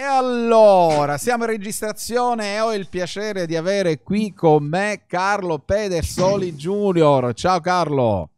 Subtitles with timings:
[0.00, 5.58] E allora, siamo in registrazione e ho il piacere di avere qui con me Carlo
[5.58, 7.34] Pedersoli Junior.
[7.34, 8.30] Ciao Carlo.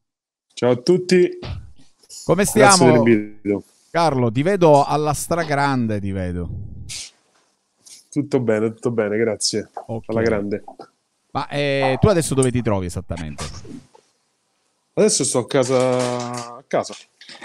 [0.54, 1.38] Ciao a tutti.
[2.24, 3.04] Come stiamo?
[3.90, 6.48] Carlo, ti vedo alla stragrande, ti vedo.
[8.08, 9.68] Tutto bene, tutto bene, grazie.
[9.74, 10.16] Okay.
[10.16, 10.64] Alla grande.
[11.32, 13.44] Ma eh, tu adesso dove ti trovi esattamente?
[14.94, 16.56] Adesso sto a casa.
[16.56, 16.94] A casa.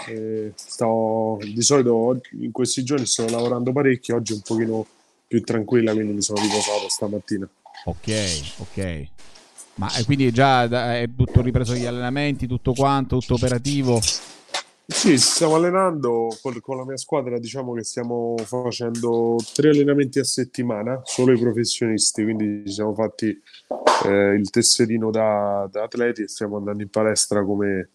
[0.08, 4.86] Eh, sto, di solito in questi giorni sto lavorando parecchio, oggi un pochino
[5.26, 7.48] più tranquilla, quindi mi sono riposato stamattina.
[7.84, 9.08] Ok, ok.
[9.74, 10.64] Ma quindi già
[10.94, 14.00] è tutto ripreso gli allenamenti, tutto quanto, tutto operativo?
[14.88, 20.24] Sì, stiamo allenando con, con, la mia squadra, diciamo che stiamo facendo tre allenamenti a
[20.24, 23.36] settimana, solo i professionisti, quindi ci siamo fatti
[24.04, 27.90] eh, il tesserino da, da, atleti e stiamo andando in palestra come,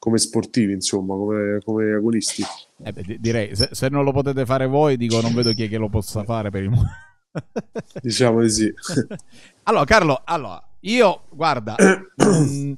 [0.00, 2.42] come sportivi, insomma, come, come agonisti.
[2.82, 5.68] Eh beh, direi, se, se, non lo potete fare voi, dico, non vedo chi è
[5.68, 6.90] che lo possa fare per il momento.
[8.00, 8.72] diciamo di sì.
[9.64, 12.76] allora, Carlo, allora, io, guarda, n-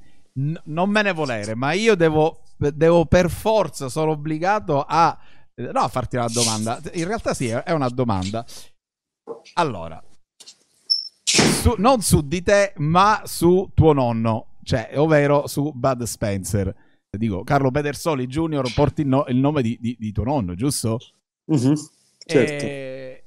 [0.65, 5.17] non me ne volere, ma io devo, devo per forza, sono obbligato a...
[5.55, 6.81] No, a farti una domanda.
[6.95, 8.45] In realtà sì, è una domanda.
[9.53, 10.03] Allora,
[11.23, 16.75] su, non su di te, ma su tuo nonno, cioè, ovvero su Bud Spencer
[17.19, 20.99] dico, Carlo Pedersoli Junior porti il, no- il nome di, di, di, tuo nonno, giusto?
[21.45, 21.75] Uh-huh,
[22.25, 22.65] certo.
[22.65, 23.25] E...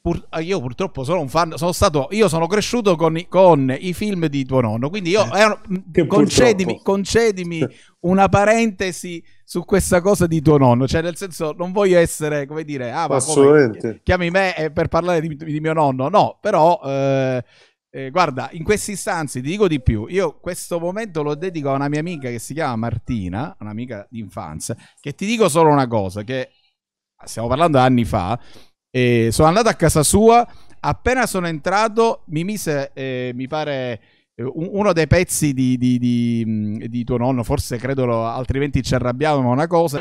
[0.00, 3.76] Pur- ah, io purtroppo sono un fan, sono stato, io sono cresciuto con i, con
[3.78, 7.64] i film di tuo nonno, quindi io eh, concedimi, concedimi
[8.00, 12.64] una parentesi su questa cosa di tuo nonno, cioè nel senso non voglio essere, come
[12.64, 13.80] dire, ah, ma Assolutamente.
[13.80, 17.44] Come, chiami me per parlare di, di, mio nonno, no, però eh,
[17.90, 20.06] eh, guarda, in questi istanzi ti dico di più.
[20.08, 24.76] Io questo momento lo dedico a una mia amica che si chiama Martina, un'amica d'infanzia,
[25.00, 26.50] che ti dico solo una cosa, che
[27.24, 28.38] stiamo parlando anni fa,
[28.90, 30.46] e sono andato a casa sua,
[30.80, 34.00] appena sono entrato mi mise, eh, mi pare,
[34.36, 39.66] uno dei pezzi di, di, di, di, tuo nonno, forse credo, altrimenti ci arrabbiamo, una
[39.66, 40.00] cosa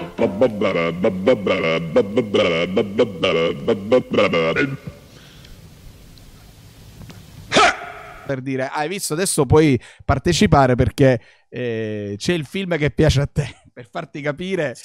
[8.28, 9.14] per dire hai visto?
[9.14, 14.76] Adesso puoi partecipare perché eh, c'è il film che piace a te per farti capire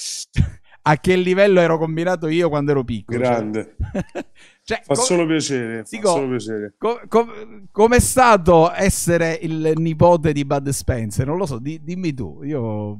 [0.85, 3.27] a che livello ero combinato io quando ero piccolo cioè.
[3.27, 3.75] grande.
[4.65, 6.75] Cioè, fa, com- solo piacere, dico, fa solo piacere.
[6.77, 11.27] com- com- com'è stato essere il nipote di Bud Spencer?
[11.27, 12.97] Non lo so di- dimmi tu io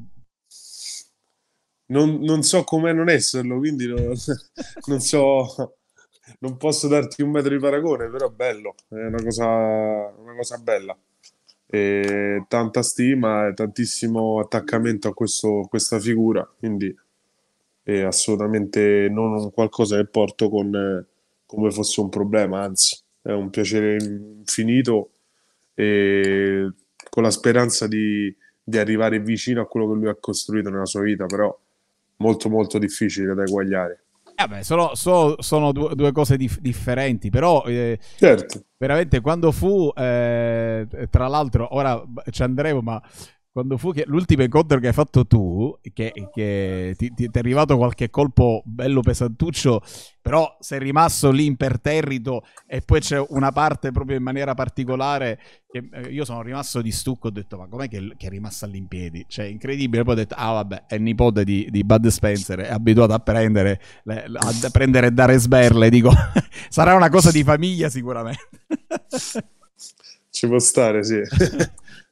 [1.86, 4.14] non, non so come non esserlo quindi non,
[4.88, 5.78] non so
[6.40, 10.98] non posso darti un metro di paragone, però bello, è una cosa, una cosa bella.
[11.66, 16.96] E tanta stima e tantissimo attaccamento a questo, questa figura, quindi
[17.82, 21.06] è assolutamente non qualcosa che porto con,
[21.46, 25.10] come fosse un problema, anzi è un piacere infinito
[25.74, 26.72] e
[27.10, 31.02] con la speranza di, di arrivare vicino a quello che lui ha costruito nella sua
[31.02, 31.58] vita, però
[32.18, 34.04] molto molto difficile da eguagliare.
[34.44, 38.66] Eh beh, sono, sono, sono due, due, cose dif- differenti, però eh, certo.
[38.78, 43.02] veramente quando fu, eh, tra l'altro, ora ci andremo, ma
[43.54, 47.38] quando fu che l'ultimo incontro che hai fatto tu, che, che ti, ti, ti, è
[47.38, 49.80] arrivato qualche colpo bello pesantuccio,
[50.20, 55.88] però sei rimasto lì imperterrito e poi c'è una parte proprio in maniera particolare che
[55.92, 58.80] eh, io sono rimasto di stucco, ho detto ma com'è che, che è rimasta lì
[58.80, 59.24] in piedi?
[59.28, 63.14] Cioè incredibile, poi ho detto ah vabbè è nipote di, di Bud Spencer, è abituato
[63.14, 66.10] a prendere, le, a prendere e dare sberle, dico
[66.70, 68.50] sarà una cosa di famiglia sicuramente.
[70.32, 71.22] Ci può stare, sì.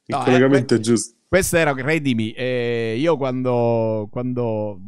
[0.06, 1.16] Il no, collegamento eh, è giusto.
[1.32, 4.80] Questo era, credimi, eh, io quando, quando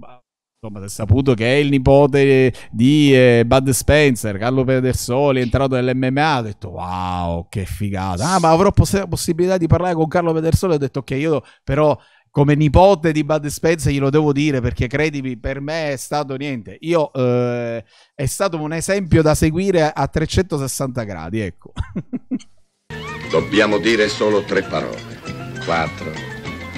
[0.60, 5.42] insomma, si è saputo che è il nipote di eh, Bud Spencer, Carlo Pedersoli, è
[5.42, 8.32] entrato nell'MMA, ho detto wow, che figata.
[8.34, 11.98] Ah, ma avrò poss- possibilità di parlare con Carlo Pedersoli, ho detto ok, io però
[12.28, 16.76] come nipote di Bud Spencer glielo devo dire perché credimi, per me è stato niente.
[16.80, 17.82] Io eh,
[18.14, 21.72] è stato un esempio da seguire a 360 gradi, ecco.
[23.32, 25.22] Dobbiamo dire solo tre parole.
[25.64, 26.33] Quattro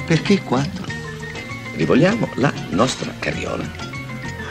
[0.07, 0.85] perché quattro?
[1.75, 3.65] Rivogliamo la nostra carriola.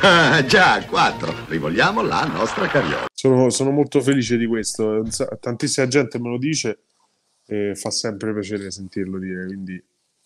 [0.01, 1.33] Ah, già, quattro.
[1.47, 3.05] Rivogliamo la nostra carriola.
[3.13, 5.03] Sono, sono, molto felice di questo.
[5.39, 6.79] Tantissima gente me lo dice
[7.45, 9.81] e fa sempre piacere sentirlo dire, quindi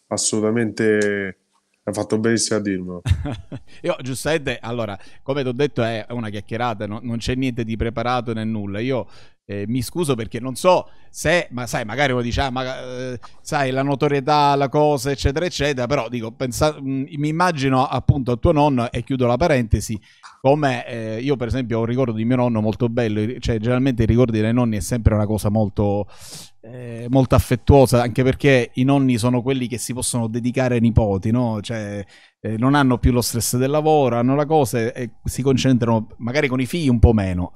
[0.08, 1.38] assolutamente
[1.84, 3.02] hai fatto benissimo a dirmelo.
[3.84, 7.78] Io giustamente, allora, come ti ho detto, è una chiacchierata, no, non c'è niente di
[7.78, 8.80] preparato né nulla.
[8.80, 9.08] Io
[9.50, 13.20] eh, mi scuso perché non so se, ma sai, magari uno dice, ah, ma, eh,
[13.42, 18.36] sai, la notorietà, la cosa, eccetera, eccetera, però dico, pensa, mh, mi immagino appunto a
[18.36, 20.00] tuo nonno, e chiudo la parentesi,
[20.40, 24.04] come eh, io per esempio ho un ricordo di mio nonno molto bello, cioè generalmente
[24.04, 26.08] i ricordi dei nonni è sempre una cosa molto,
[26.62, 31.32] eh, molto affettuosa, anche perché i nonni sono quelli che si possono dedicare ai nipoti,
[31.32, 31.60] no?
[31.60, 32.06] Cioè,
[32.42, 36.48] eh, non hanno più lo stress del lavoro, hanno la cosa e si concentrano magari
[36.48, 37.52] con i figli un po' meno.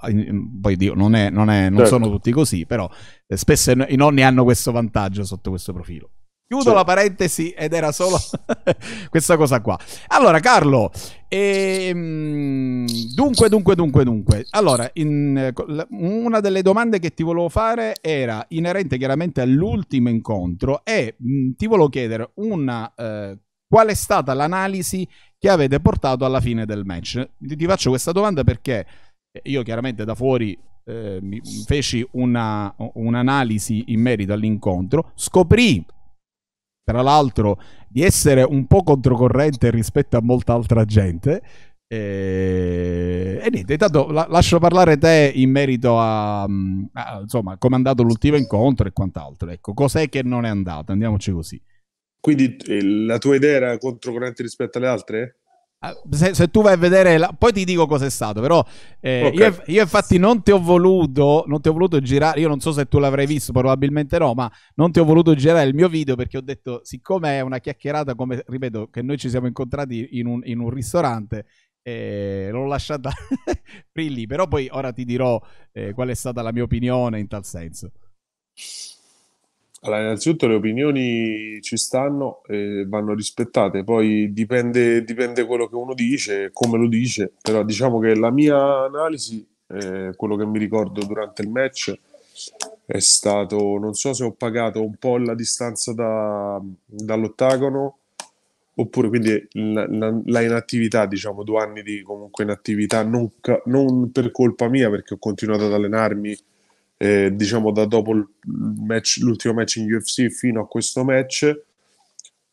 [0.62, 1.94] Poi Dio, non, è, non, è, non certo.
[1.94, 2.90] sono tutti così, però
[3.28, 6.10] eh, spesso i nonni hanno questo vantaggio sotto questo profilo.
[6.46, 6.78] Chiudo certo.
[6.78, 8.18] la parentesi ed era solo
[9.10, 9.80] questa cosa qua.
[10.08, 10.92] Allora, Carlo,
[11.30, 12.86] ehm,
[13.16, 14.46] dunque, dunque, dunque, dunque.
[14.50, 15.54] Allora, in,
[15.90, 21.66] una delle domande che ti volevo fare era inerente chiaramente all'ultimo incontro e mh, ti
[21.66, 23.38] volevo chiedere una eh,
[23.74, 27.28] qual è stata l'analisi che avete portato alla fine del match?
[27.40, 28.86] Ti, faccio questa domanda perché
[29.46, 30.56] io chiaramente da fuori
[30.86, 31.20] eh,
[31.66, 35.84] feci una, un'analisi in merito all'incontro, scoprì
[36.84, 41.42] tra l'altro di essere un po' controcorrente rispetto a molta altra gente.
[41.88, 47.78] E, e niente, intanto la, lascio parlare te in merito a, a insomma come è
[47.78, 49.50] andato l'ultimo incontro e quant'altro.
[49.50, 50.92] Ecco, cos'è che non è andato?
[50.92, 51.60] Andiamoci così.
[52.24, 55.40] Quindi eh, la tua idea era controcorrente rispetto alle altre?
[55.80, 57.36] Ah, se, se, tu vai a vedere, la...
[57.38, 58.40] poi ti dico cosa è stato.
[58.40, 58.66] Però
[59.02, 59.38] eh, okay.
[59.38, 62.40] io, io, infatti, non ti ho voluto, non ti ho voluto girare.
[62.40, 65.68] Io non so se tu l'avrai visto, probabilmente no, ma non ti ho voluto girare
[65.68, 69.30] il mio video perché ho detto, siccome è una chiacchierata, come ripeto, che noi ci
[69.30, 71.46] siamo incontrati in un, in un ristorante.
[71.82, 73.12] Eh, l'ho lasciata
[73.92, 75.38] lì, però poi ora ti dirò
[75.74, 77.92] eh, qual è stata la mia opinione in tal senso.
[79.86, 85.94] Allora, innanzitutto le opinioni ci stanno e vanno rispettate, poi dipende, dipende quello che uno
[85.94, 91.04] dice, come lo dice, però diciamo che la mia analisi, eh, quello che mi ricordo
[91.06, 91.94] durante il match,
[92.86, 97.98] è stato, non so se ho pagato un po' la distanza da, dall'ottagono,
[98.76, 103.30] oppure quindi la, la, la, inattività, diciamo due anni di comunque inattività, non,
[103.66, 106.38] non per colpa mia perché ho continuato ad allenarmi
[107.04, 108.30] eh, diciamo da dopo
[108.86, 111.64] match, l'ultimo match in UFC fino a questo match.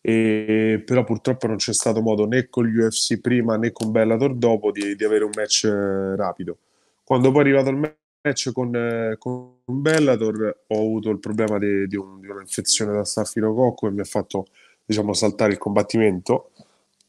[0.01, 4.35] E, però purtroppo non c'è stato modo né con gli UFC prima né con Bellator
[4.35, 6.59] dopo di, di avere un match eh, rapido.
[7.05, 11.87] Quando poi è arrivato il match con, eh, con Bellator ho avuto il problema di,
[11.87, 14.49] di, un, di un'infezione da staffilococco e mi ha fatto
[14.85, 16.51] diciamo saltare il combattimento.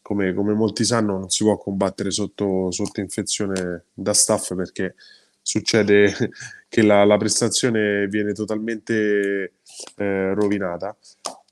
[0.03, 4.93] Come, come molti sanno non si può combattere sotto, sotto infezione da staff perché
[5.41, 6.13] succede
[6.71, 9.55] che la, la prestazione viene totalmente
[9.97, 10.95] eh, rovinata.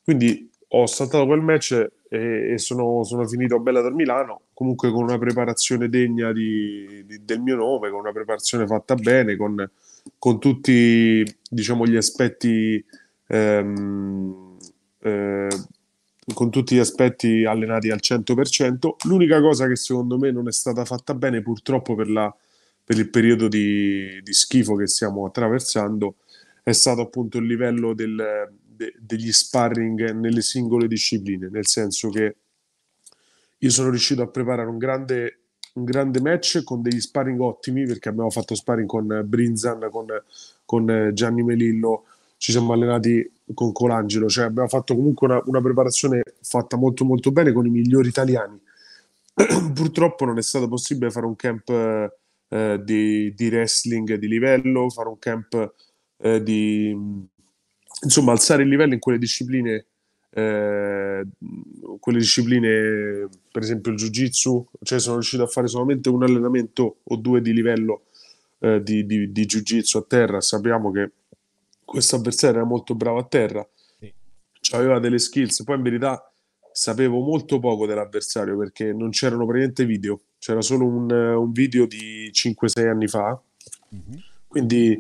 [0.02, 1.74] Quindi ho saltato quel match
[2.08, 7.26] e, e sono, sono, finito Bella del Milano, comunque con una preparazione degna di, di,
[7.26, 9.70] del mio nome, con una preparazione fatta bene, con,
[10.18, 12.82] con tutti diciamo, gli aspetti...
[13.28, 14.58] Ehm,
[15.02, 15.48] eh,
[16.34, 19.08] con tutti gli aspetti allenati al 100%.
[19.08, 22.34] L'unica cosa che secondo me non è stata fatta bene, purtroppo per la,
[22.90, 26.16] per il periodo di, di schifo che stiamo attraversando
[26.64, 32.36] è stato appunto il livello del, de, degli sparring nelle singole discipline, nel senso che
[33.60, 35.42] io sono riuscito a preparare un grande,
[35.74, 40.08] un grande match con degli sparring ottimi perché abbiamo fatto sparring con Brinzan, con,
[40.66, 42.06] con Gianni Melillo,
[42.38, 47.32] ci siamo allenati con Colangelo, cioè abbiamo fatto comunque una, una preparazione fatta molto molto
[47.32, 48.60] bene con i migliori italiani.
[49.76, 52.18] Purtroppo non è stato possibile fare un camp
[52.50, 55.74] eh, di, di, wrestling di livello, fare un camp
[56.18, 56.96] eh, di
[58.02, 59.86] insomma alzare il livello in quelle discipline
[60.32, 61.26] eh,
[62.00, 67.00] quelle discipline per esempio il jiu jitsu cioè sono riuscito a fare solamente un allenamento
[67.04, 68.04] o due di livello
[68.60, 70.42] eh, di, di, di jiu jitsu a terra.
[70.42, 71.12] Sappiamo che
[71.84, 73.68] questo avversario era molto bravo a terra.
[74.00, 74.14] Sì.
[74.76, 75.64] aveva delle skills.
[75.64, 76.32] Poi in verità
[76.72, 82.32] sapevo molto poco dell'avversario perché non c'erano praticamente video c'era solo un, un video di
[82.34, 83.40] 5-6 anni fa,
[83.94, 84.20] mm-hmm.
[84.48, 85.00] quindi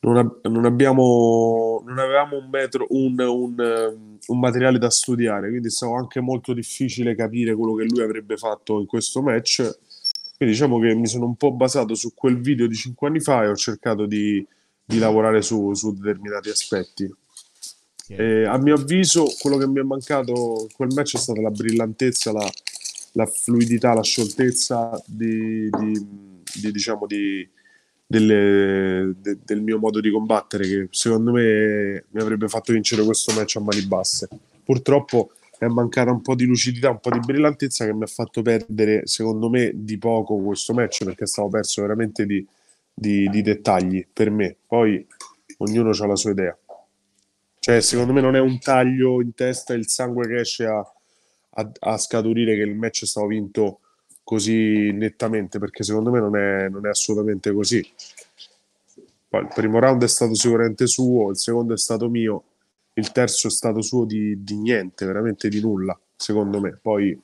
[0.00, 5.70] non, ab- non, abbiamo, non avevamo un, metro, un, un, un, materiale da studiare, quindi
[5.70, 9.78] stava anche molto difficile capire quello che lui avrebbe fatto in questo match.
[10.36, 13.42] Quindi diciamo che mi sono un po' basato su quel video di 5 anni fa
[13.42, 14.44] e ho cercato di,
[14.82, 17.14] di lavorare su, su determinati aspetti.
[18.10, 18.44] Okay.
[18.44, 22.32] a mio avviso, quello che mi è mancato in quel match è stata la brillantezza,
[22.32, 22.50] la,
[23.12, 26.06] la fluidità, la scioltezza di, di,
[26.60, 27.48] di, diciamo di,
[28.06, 33.32] delle, de, del mio modo di combattere che secondo me mi avrebbe fatto vincere questo
[33.34, 34.28] match a mani basse.
[34.64, 38.42] Purtroppo è mancata un po' di lucidità, un po' di brillantezza che mi ha fatto
[38.42, 42.44] perdere secondo me di poco questo match perché stavo perso veramente di,
[42.94, 44.56] di, di dettagli per me.
[44.66, 45.06] Poi
[45.58, 46.56] ognuno ha la sua idea.
[47.58, 50.82] Cioè, secondo me non è un taglio in testa il sangue che esce a,
[51.50, 53.80] a, a scaturire che il match è stato vinto
[54.22, 57.84] così nettamente, perché secondo me non è, non è assolutamente così.
[59.28, 62.44] Poi il primo round è stato sicuramente suo, il secondo è stato mio,
[62.94, 66.78] il terzo è stato suo di, di niente, veramente di nulla, secondo me.
[66.80, 67.22] Poi, non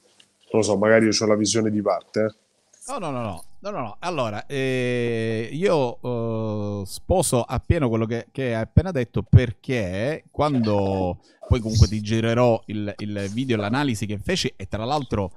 [0.50, 2.21] lo so, magari io ho la visione di parte.
[2.21, 2.92] Eh.
[2.92, 3.45] No, no, no, no.
[3.58, 3.96] No, no, no.
[4.00, 11.60] Allora, eh, io uh, sposo appieno quello che, che, hai appena detto perché quando poi
[11.60, 15.32] comunque ti girerò il, il video, l'analisi che feci e tra l'altro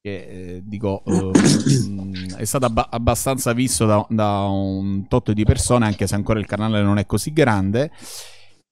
[0.00, 0.16] che
[0.56, 1.30] eh, dico uh,
[2.36, 6.44] è stato ab- abbastanza visto da, da, un tot di persone anche se ancora il
[6.44, 7.90] canale non è così grande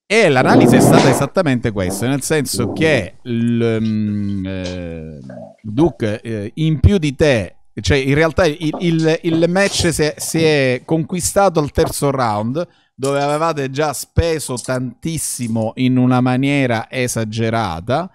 [0.04, 5.18] e l'analisi è stata esattamente questa nel senso che il, um, eh,
[5.62, 10.14] Duke eh, in più di te cioè, in realtà il, il, il match si è,
[10.18, 18.10] si è, conquistato al terzo round, dove avevate già speso tantissimo in una maniera esagerata.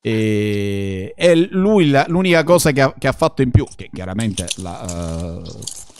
[0.00, 4.46] E, e lui la, l'unica cosa che ha, che ha, fatto in più, che chiaramente
[4.56, 5.42] la, uh,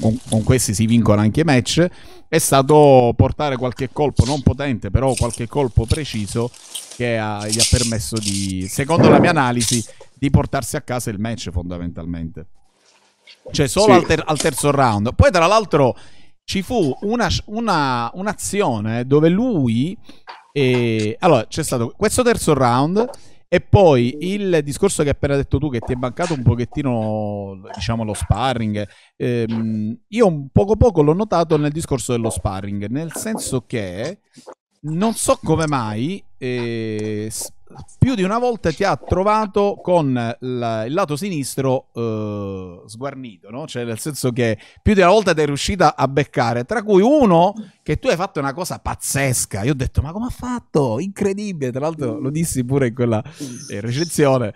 [0.00, 1.86] con, con, questi si vincono anche i match,
[2.28, 6.50] è stato portare qualche colpo non potente, però qualche colpo preciso
[6.96, 9.82] che ha, gli ha permesso di, secondo la mia analisi,
[10.12, 12.46] di portarsi a casa il match fondamentalmente.
[13.50, 13.98] Cioè solo sì.
[13.98, 15.14] al, ter- al, terzo round.
[15.14, 15.96] Poi tra l'altro
[16.44, 19.96] ci fu una, una, un'azione dove lui...
[20.56, 23.10] Eh, allora, c'è stato questo terzo round
[23.54, 27.60] e poi il discorso che hai appena detto tu, che ti è mancato un pochettino,
[27.72, 28.84] diciamo, lo sparring.
[29.16, 34.18] Ehm, io un poco poco l'ho notato nel discorso dello sparring, nel senso che
[34.86, 37.30] non so come mai eh,
[37.98, 43.66] più di una volta ti ha trovato con la, il lato sinistro eh, sguarnito, no?
[43.66, 47.02] Cioè, nel senso che più di una volta ti è riuscita a beccare, tra cui
[47.02, 47.52] uno
[47.82, 49.62] che tu hai fatto una cosa pazzesca.
[49.62, 50.98] Io ho detto, ma come ha fatto?
[50.98, 51.70] Incredibile.
[51.70, 53.22] Tra l'altro lo dissi pure in quella
[53.70, 54.54] eh, recensione,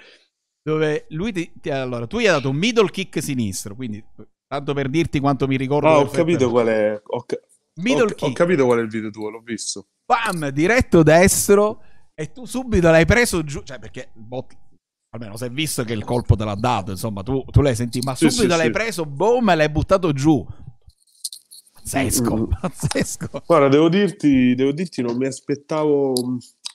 [0.63, 4.05] dove lui ti, ti, Allora, tu gli hai dato un middle kick sinistro, quindi
[4.47, 5.89] tanto per dirti quanto mi ricordo.
[5.89, 7.01] Ah, ho capito qual è.
[7.03, 9.89] Ho, ca- ho, ho capito qual è il video tuo, l'ho visto.
[10.05, 11.83] Bam, diretto destro
[12.21, 14.53] e tu subito l'hai preso giù, cioè perché bot,
[15.11, 18.05] almeno si è visto che il colpo te l'ha dato, insomma, tu, tu l'hai sentito,
[18.05, 18.71] ma subito sì, l'hai sì.
[18.71, 20.45] preso, boom, e l'hai buttato giù.
[21.75, 22.45] Pazzesco, mm.
[22.61, 23.43] pazzesco.
[23.47, 26.13] Guarda, devo dirti, devo dirti, non mi aspettavo.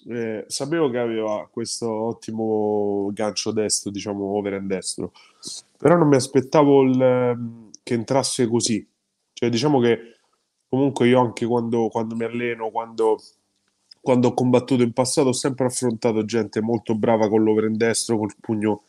[0.08, 5.12] Eh, sapevo che aveva questo ottimo gancio destro, diciamo over and destro,
[5.78, 8.88] però non mi aspettavo il, ehm, che entrasse così.
[9.34, 10.20] Cioè, diciamo che
[10.70, 13.20] comunque io anche quando, quando mi alleno, quando
[14.04, 18.18] quando ho combattuto in passato ho sempre affrontato gente molto brava con l'over in destro,
[18.18, 18.82] col pugno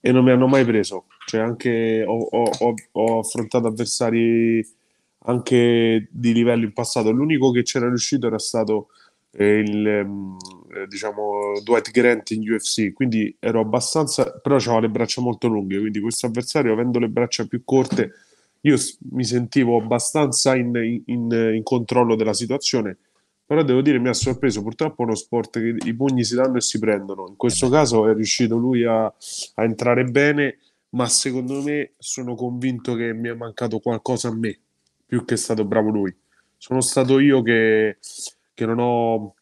[0.00, 1.04] e non mi hanno mai preso.
[1.26, 4.66] Cioè, anche ho, ho, ho affrontato avversari
[5.26, 7.12] anche di livello in passato.
[7.12, 8.88] L'unico che c'era riuscito era stato
[9.30, 10.36] eh, il ehm,
[10.74, 12.92] eh, diciamo Dwight Grant in UFC.
[12.92, 15.78] Quindi ero abbastanza, però avevo le braccia molto lunghe.
[15.78, 18.10] Quindi questo avversario, avendo le braccia più corte,
[18.62, 18.76] io
[19.12, 20.74] mi sentivo abbastanza in,
[21.06, 22.96] in, in controllo della situazione
[23.48, 24.62] però devo dire mi ha sorpreso.
[24.62, 27.26] Purtroppo è uno sport che i pugni si danno e si prendono.
[27.28, 30.58] In questo caso è riuscito lui a, a, entrare bene
[30.90, 34.58] ma secondo me sono convinto che mi è mancato qualcosa a me
[35.06, 36.14] più che è stato bravo lui.
[36.58, 37.96] Sono stato io che,
[38.52, 39.34] che non ho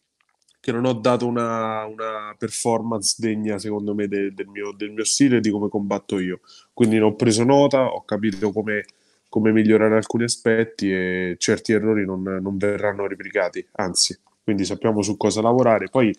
[0.61, 5.03] che non ho dato una, una performance degna secondo me de, del, mio, del mio
[5.03, 6.39] stile e di come combatto io.
[6.71, 8.85] Quindi ne ho preso nota ho capito come
[9.29, 15.17] come migliorare alcuni aspetti e certi errori non, non verranno replicati, anzi, quindi sappiamo su
[15.17, 15.89] cosa lavorare.
[15.89, 16.13] Poi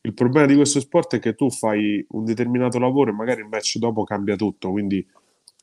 [0.00, 3.48] il problema di questo sport è che tu fai un determinato lavoro e magari il
[3.48, 5.06] match dopo cambia tutto, quindi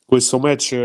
[0.05, 0.75] questo match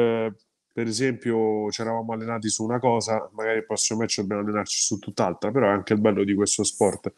[0.73, 4.99] per esempio ci eravamo allenati su una cosa, magari il prossimo match dobbiamo allenarci su
[4.99, 7.13] tutt'altra, però è anche il bello di questo sport.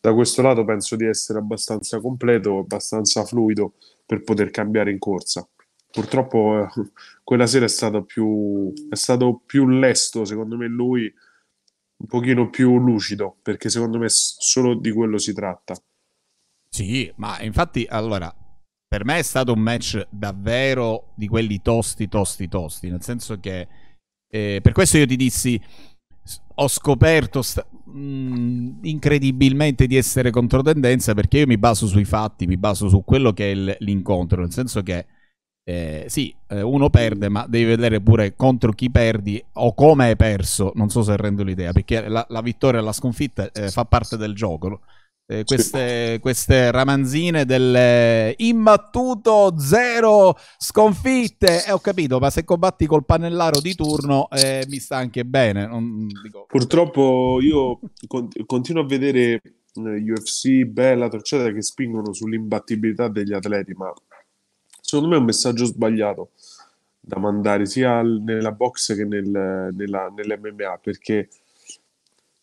[0.00, 3.74] Da questo lato penso di essere abbastanza completo, abbastanza fluido
[4.04, 5.48] per poter cambiare in corsa
[5.94, 6.68] purtroppo eh,
[7.22, 11.02] quella sera è stato più è stato più lesto secondo me lui
[11.96, 15.76] un pochino più lucido perché secondo me solo di quello si tratta.
[16.68, 18.34] Sì ma infatti allora
[18.88, 23.68] per me è stato un match davvero di quelli tosti tosti tosti nel senso che
[24.28, 25.60] eh, per questo io ti dissi
[26.56, 32.46] ho scoperto sta- mh, mm, incredibilmente di essere controtendenza perché io mi baso sui fatti,
[32.46, 35.06] mi baso su quello che è l- l'incontro, nel senso che
[35.66, 40.16] eh, sì, eh, uno perde, ma devi vedere pure contro chi perdi o come hai
[40.16, 40.72] perso.
[40.74, 44.18] Non so se rendo l'idea, perché la, la vittoria e la sconfitta eh, fa parte
[44.18, 44.80] del gioco.
[45.26, 51.64] eh, queste, queste, ramanzine del imbattuto zero sconfitte.
[51.64, 55.24] E eh, ho capito, ma se combatti col pannellaro di turno eh, mi sta anche
[55.24, 55.66] bene.
[55.66, 56.44] Non, dico...
[56.46, 57.80] Purtroppo io
[58.44, 59.40] continuo a vedere
[59.76, 63.90] UFC, Bellator, eccetera, che spingono sull'imbattibilità degli atleti, ma
[64.84, 66.32] secondo me è un messaggio sbagliato
[67.00, 71.28] da mandare sia nella box che nel, nella, nell'MMA, perché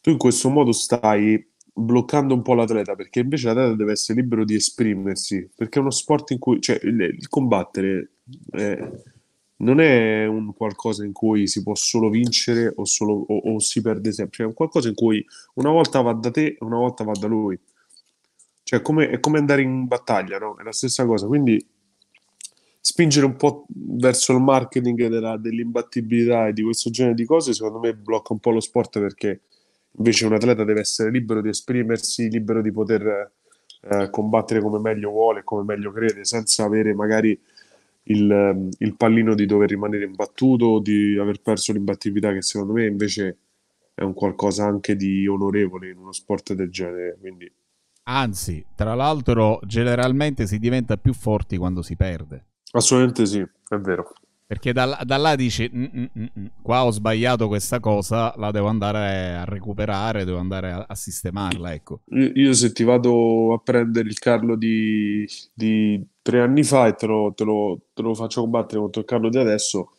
[0.01, 4.43] tu in questo modo stai bloccando un po' l'atleta perché invece l'atleta deve essere libero
[4.43, 8.12] di esprimersi perché è uno sport in cui cioè il, il combattere
[8.51, 9.03] eh,
[9.57, 13.81] non è un qualcosa in cui si può solo vincere o, solo, o, o si
[13.81, 16.77] perde sempre cioè è un qualcosa in cui una volta va da te e una
[16.77, 17.57] volta va da lui
[18.63, 20.57] cioè come, è come andare in battaglia no?
[20.57, 21.63] è la stessa cosa quindi
[22.81, 27.79] spingere un po' verso il marketing della, dell'imbattibilità e di questo genere di cose secondo
[27.79, 29.41] me blocca un po' lo sport perché
[29.97, 33.31] Invece un atleta deve essere libero di esprimersi, libero di poter
[33.81, 37.38] eh, combattere come meglio vuole, come meglio crede, senza avere magari
[38.03, 42.85] il, il, pallino di dover rimanere imbattuto o di aver perso l'imbattibilità, che secondo me
[42.85, 43.38] invece
[43.93, 47.17] è un qualcosa anche di onorevole in uno sport del genere.
[47.19, 47.51] Quindi...
[48.03, 52.45] Anzi, tra l'altro, generalmente si diventa più forti quando si perde.
[52.71, 54.13] Assolutamente sì, è vero.
[54.51, 58.67] Perché da, da là dici, mm, mm, mm, qua ho sbagliato questa cosa, la devo
[58.67, 62.01] andare a recuperare, devo andare a, a sistemarla, ecco.
[62.07, 66.95] Io, io, se ti vado a prendere il Carlo di, di tre anni fa e
[66.95, 69.93] te lo, te, lo, te lo, faccio combattere contro il Carlo di adesso,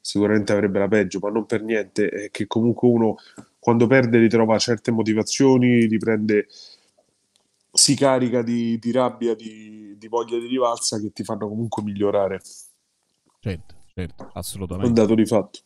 [0.00, 3.16] sicuramente avrebbe la peggio, ma non per niente, è che comunque uno
[3.58, 6.48] quando perde ritrova certe motivazioni, riprende,
[7.72, 12.40] si carica di, di rabbia, di, di voglia di rivalsa che ti fanno comunque migliorare.
[13.40, 14.88] Certo certo, assolutamente.
[14.88, 15.60] Un dato di fatto.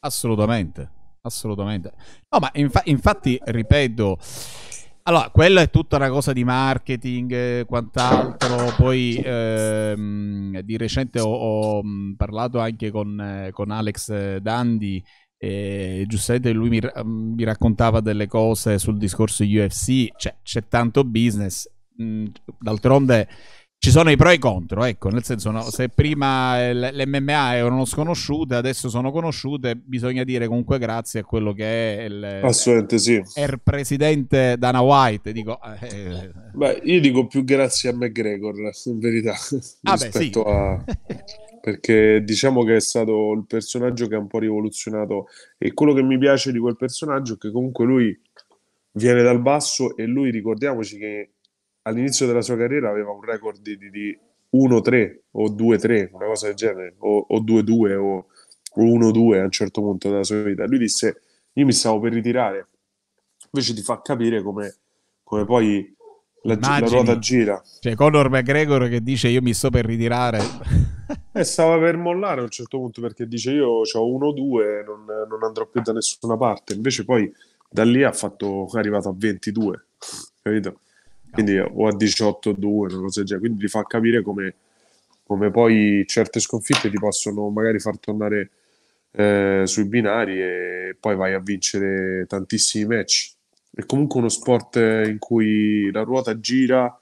[0.00, 0.90] Assolutamente,
[1.22, 1.92] assolutamente.
[2.28, 4.18] No, ma infa- infatti, ripeto,
[5.04, 8.72] allora, quella è tutta una cosa di marketing e quant'altro.
[8.76, 11.82] Poi ehm, di recente ho, ho,
[12.16, 15.02] parlato anche con, eh, con Alex Dandi
[15.42, 20.08] e giustamente lui mi, mm, mi, raccontava delle cose sul discorso UFC.
[20.14, 21.66] Cioè, c'è tanto business.
[22.02, 22.26] Mm,
[22.58, 23.26] d'altronde
[23.78, 27.86] ci sono i pro e i contro, ecco, nel senso no, se prima l'MMA erano
[27.86, 33.14] sconosciute, adesso sono conosciute, bisogna dire comunque grazie a quello che è il, Assolutamente sì.
[33.14, 39.32] il presidente Dana White, dico, eh, Beh, io dico più grazie a McGregor, in verità,
[39.84, 41.14] ah rispetto beh, sì.
[41.14, 41.48] a...
[41.60, 45.26] perché diciamo che è stato il personaggio che ha un po' rivoluzionato
[45.58, 48.18] e quello che mi piace di quel personaggio è che comunque lui
[48.92, 51.30] viene dal basso e lui ricordiamoci che
[51.82, 54.18] all'inizio della sua carriera aveva un record di, di, di
[54.52, 58.26] 1-3 o 2-3, una cosa del genere, o, o 2-2 o,
[58.74, 60.66] o 1-2 a un certo punto della sua vita.
[60.66, 61.20] Lui disse,
[61.52, 62.68] io mi stavo per ritirare.
[63.52, 64.74] Invece ti fa capire come,
[65.22, 65.94] come poi
[66.42, 67.62] la, la, ruota gira.
[67.80, 70.40] C'è Conor McGregor che dice io mi sto per ritirare.
[71.32, 75.42] E stava per mollare a un certo punto perché dice io ho 1-2, non, non
[75.42, 76.74] andrò più da nessuna parte.
[76.74, 77.32] Invece poi
[77.68, 79.84] da lì ha fatto, è arrivato a 22,
[80.42, 80.80] capito?
[81.30, 83.38] quindi o a 18-2, una cosa del genere.
[83.38, 84.54] Quindi ti fa capire come,
[85.24, 88.50] come poi certe sconfitte ti possono magari far tornare
[89.12, 93.34] eh, sui binari e poi vai a vincere tantissimi match.
[93.72, 96.99] È comunque uno sport in cui la ruota gira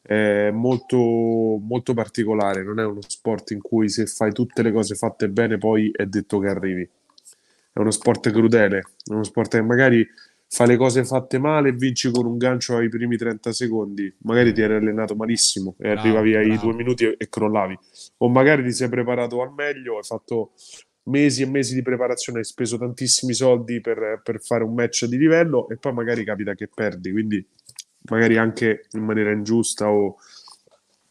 [0.00, 4.94] è molto, molto particolare, non è uno sport in cui se fai tutte le cose
[4.94, 6.82] fatte bene poi è detto che arrivi.
[6.82, 10.06] È uno sport crudele, è uno sport che magari
[10.50, 14.12] fai le cose fatte male e vinci con un gancio ai primi 30 secondi.
[14.22, 16.62] Magari ti eri allenato malissimo e bravo, arrivavi ai bravo.
[16.62, 17.78] due minuti e, e, crollavi.
[18.18, 20.52] O magari ti sei preparato al meglio, hai fatto
[21.04, 25.18] mesi e mesi di preparazione, hai speso tantissimi soldi per, per fare un match di
[25.18, 27.12] livello e poi magari capita che perdi.
[27.12, 27.46] Quindi
[28.08, 30.16] magari anche in maniera ingiusta o,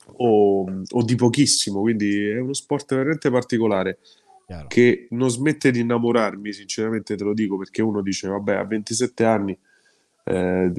[0.05, 1.81] o, o di pochissimo.
[1.81, 3.99] Quindi è uno sport veramente particolare.
[4.47, 4.67] Chiaro.
[4.69, 9.25] che non smette di innamorarmi, sinceramente te lo dico, perché uno dice, vabbè, a 27
[9.25, 9.57] anni
[10.23, 10.71] eh,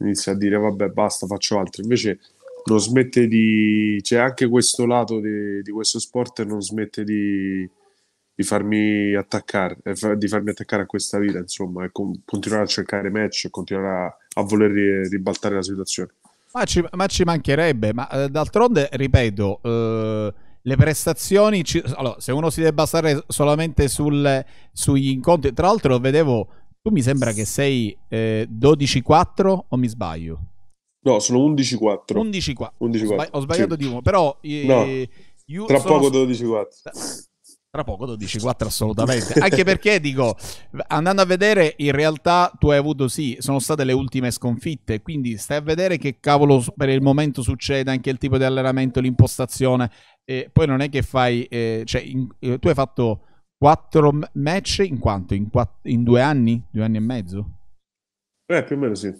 [0.00, 1.82] inizia a dire, vabbè, basta, faccio altro.
[1.82, 2.20] Invece
[2.64, 3.98] non smette di...
[4.02, 7.66] c'è anche questo lato di, di questo sport e non smette di,
[8.34, 12.66] di farmi attaccare, eh, di farmi attaccare a questa vita, insomma, e con, continuare a
[12.66, 16.10] cercare match e continuare a, a voler ribaltare la situazione.
[16.52, 21.64] Ma ci, ma ci mancherebbe, ma eh, d'altronde, ripeto, eh, le prestazioni.
[21.64, 21.82] Ci...
[21.94, 26.48] Allora, se uno si deve basare solamente sul, sugli incontri, tra l'altro, vedevo.
[26.84, 30.38] Tu mi sembra che sei eh, 12-4 o mi sbaglio?
[31.04, 32.04] No, sono 11-4.
[32.12, 33.28] 11-4.
[33.30, 33.76] Ho, sbagliato sì.
[33.78, 34.36] di uno, però.
[34.42, 35.08] Eh,
[35.46, 37.32] no, tra poco 12-4.
[37.74, 39.32] Tra poco tu dici 4 assolutamente.
[39.42, 40.36] Anche perché dico,
[40.86, 45.02] andando a vedere, in realtà tu hai avuto sì, sono state le ultime sconfitte.
[45.02, 49.00] Quindi stai a vedere che cavolo per il momento succede, anche il tipo di allenamento,
[49.00, 49.90] l'impostazione.
[50.24, 53.22] E poi non è che fai, eh, cioè, in, eh, tu hai fatto
[53.58, 55.34] 4 match in quanto?
[55.34, 56.64] In, quatt- in due anni?
[56.70, 57.48] Due anni e mezzo?
[58.46, 59.12] Eh, più o meno sì.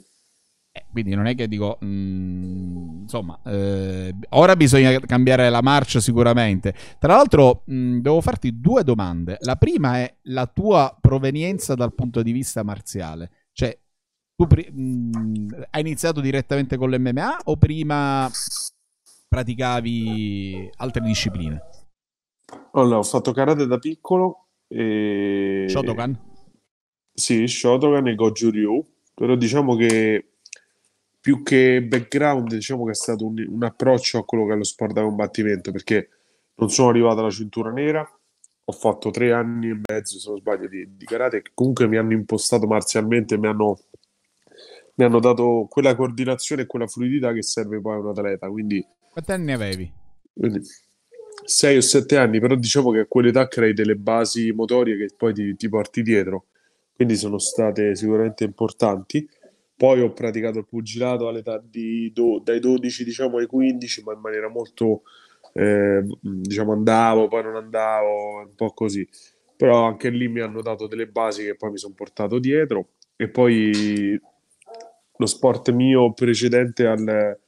[0.77, 6.75] Eh, quindi non è che dico, mh, insomma, eh, ora bisogna cambiare la marcia sicuramente.
[6.99, 9.37] Tra l'altro, mh, devo farti due domande.
[9.43, 13.31] La prima è la tua provenienza dal punto di vista marziale.
[13.53, 13.79] Cioè,
[14.35, 18.29] tu pri- mh, hai iniziato direttamente con l'MMA o prima
[19.29, 21.63] praticavi altre discipline?
[22.73, 25.67] Allora, ho fatto karate da piccolo e...
[25.69, 26.19] Shotokan?
[27.13, 28.85] Sì, Shotokan e Goju Ryu,
[29.15, 30.34] però diciamo che
[31.25, 34.63] più che background, diciamo che è stato un, un, approccio a quello che è lo
[34.63, 36.11] sport da combattimento, perché
[36.57, 38.07] non sono arrivato alla cintura nera,
[38.63, 41.97] ho fatto tre anni e mezzo, se non sbaglio, di, di karate, che comunque mi
[41.97, 43.79] hanno impostato marzialmente, mi hanno,
[44.97, 48.51] mi hanno dato quella coordinazione e quella fluidità che serve poi a un atleta.
[48.51, 49.91] Quindi, Quanti anni avevi?
[50.31, 50.61] Quindi,
[51.43, 55.33] sei o sette anni, però diciamo che a quell'età crei delle basi motorie che poi
[55.33, 56.49] ti, ti porti dietro,
[56.95, 59.27] quindi sono state sicuramente importanti.
[59.77, 64.21] Poi ho praticato il pugilato all'età di do, dai 12 diciamo ai 15, ma in
[64.21, 65.03] maniera molto
[65.53, 69.09] eh, diciamo andavo, poi non andavo, un po' così.
[69.57, 73.29] Però anche lì mi hanno dato delle basi che poi mi sono portato dietro e
[73.29, 74.21] poi
[75.17, 77.39] lo sport mio precedente al,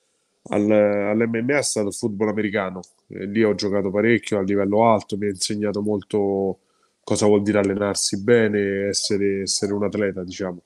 [0.49, 2.81] al, all'MMA è stato il football americano.
[3.09, 6.61] E lì ho giocato parecchio a livello alto, mi ha insegnato molto
[7.03, 10.63] cosa vuol dire allenarsi bene, essere, essere un atleta, diciamo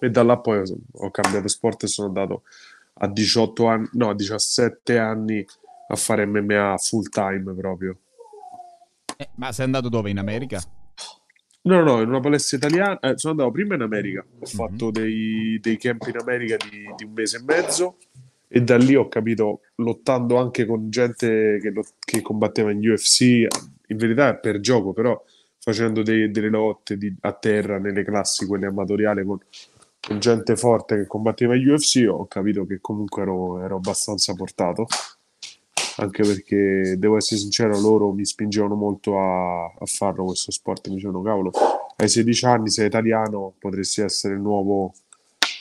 [0.00, 2.42] e da là poi ho cambiato sport e sono andato
[2.94, 5.44] a 18 anni, no, a 17 anni
[5.88, 7.96] a fare MMA full time proprio.
[9.16, 10.10] Eh, ma sei andato dove?
[10.10, 10.62] In America?
[11.62, 12.98] No, no, in una palestra italiana.
[13.00, 14.44] Eh, sono andato prima in America, ho mm-hmm.
[14.44, 17.96] fatto dei, dei, camp in America di, di, un mese e mezzo
[18.48, 23.20] e da lì ho capito, lottando anche con gente che, lo, che combatteva in UFC,
[23.20, 25.20] in verità per gioco, però
[25.58, 29.38] facendo dei, delle lotte di, a terra nelle classi, quelle amatoriali con
[30.18, 34.86] gente forte che combatteva in UFC, ho capito che comunque ero, ero abbastanza portato.
[35.96, 40.88] Anche perché devo essere sincero, loro mi spingevano molto a, a farlo questo sport.
[40.88, 41.52] Mi dicevano, cavolo,
[41.96, 44.92] ai 16 anni sei italiano, potresti essere il nuovo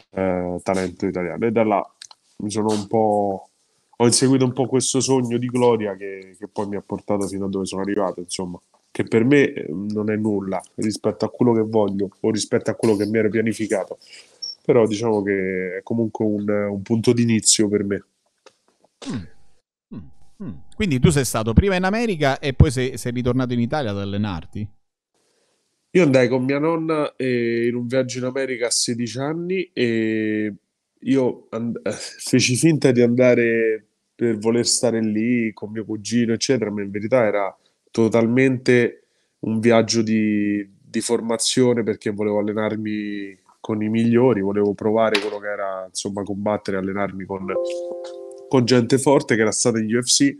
[0.09, 1.45] eh, talento italiano.
[1.45, 1.93] E da là
[2.37, 3.49] mi sono un po'.
[3.97, 7.45] Ho inseguito un po' questo sogno di gloria che, che poi mi ha portato fino
[7.45, 8.59] a dove sono arrivato, insomma
[8.93, 12.75] che per me eh, non è nulla rispetto a quello che voglio o rispetto a
[12.75, 13.97] quello che mi ero pianificato
[14.63, 18.03] però diciamo che è comunque un, un punto d'inizio per me.
[19.09, 19.97] Mm.
[19.97, 20.45] Mm.
[20.45, 20.53] Mm.
[20.73, 23.99] Quindi tu sei stato prima in America e poi sei, sei, ritornato in Italia ad
[23.99, 24.67] allenarti?
[25.91, 30.53] Io andai con mia nonna eh, in un viaggio in America a 16 anni e
[30.97, 36.81] io and- feci finta di andare per voler stare lì con mio cugino, eccetera, ma
[36.81, 37.55] in verità era
[37.91, 39.07] totalmente
[39.39, 45.47] un viaggio di, di formazione perché volevo allenarmi con i migliori, volevo provare quello che
[45.47, 47.45] era insomma combattere, allenarmi con,
[48.49, 50.35] con gente forte che era stata in UFC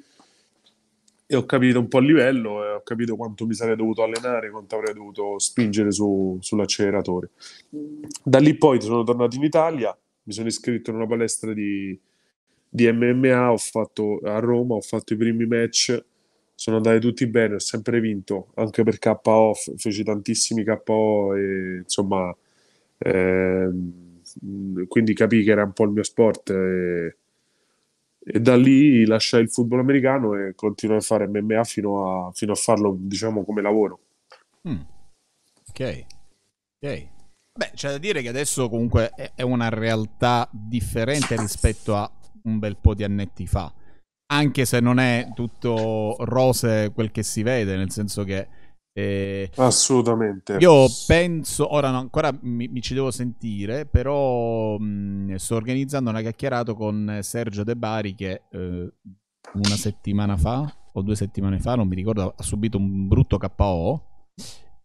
[1.25, 4.51] e ho capito un po' il livello e ho capito quanto mi sarei dovuto allenare,
[4.51, 7.29] quanto avrei dovuto spingere su, sull'acceleratore.
[8.21, 11.97] Da lì poi sono tornato in Italia, mi sono iscritto in una palestra di,
[12.67, 15.97] di MMA, ho fatto a Roma, ho fatto i primi match,
[16.55, 22.35] sono andati tutti bene, ho sempre vinto, anche per KO, feci tantissimi KO e insomma
[22.97, 23.69] eh,
[24.87, 27.17] quindi capì che era un po' il mio sport e,
[28.19, 32.53] e, da lì lasciai il football americano e continuai a fare MMA fino a, fino
[32.53, 33.99] a farlo diciamo come lavoro.
[34.67, 34.81] Mm.
[35.69, 36.05] ok.
[36.79, 37.11] Ok.
[37.55, 42.09] Beh c'è da dire che adesso comunque è una realtà differente rispetto a
[42.43, 43.71] un bel po' di annetti fa.
[44.33, 48.47] Anche se non è tutto rose quel che si vede nel senso che
[48.93, 50.57] eh, Assolutamente.
[50.59, 56.11] Io penso, ora no, ancora mi, mi, ci devo sentire, però mh, mm, sto organizzando
[56.11, 58.93] una chiacchierata con Sergio De Bari che eh,
[59.53, 64.01] una settimana fa o due settimane fa, non mi ricordo, ha subito un brutto KO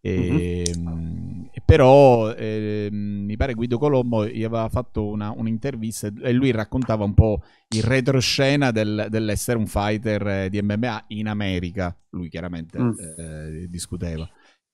[0.01, 1.43] e, mm-hmm.
[1.65, 7.13] però eh, mi pare Guido Colombo gli aveva fatto una, un'intervista e lui raccontava un
[7.13, 7.41] po'
[7.75, 11.95] il retroscena del, dell'essere un fighter eh, di MMA in America.
[12.11, 12.91] Lui chiaramente mm.
[13.17, 14.27] eh, discuteva.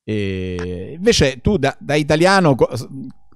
[0.07, 2.55] E invece tu da, da, italiano,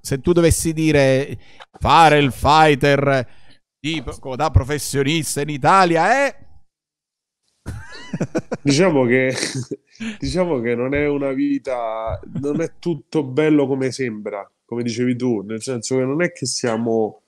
[0.00, 1.36] se tu dovessi dire
[1.78, 3.26] fare il fighter
[3.80, 4.02] di,
[4.36, 6.46] da professionista in Italia è...
[8.62, 9.34] diciamo che,
[10.18, 15.40] diciamo che non è una vita, non è tutto bello come sembra, come dicevi tu,
[15.40, 17.22] nel senso che non è che siamo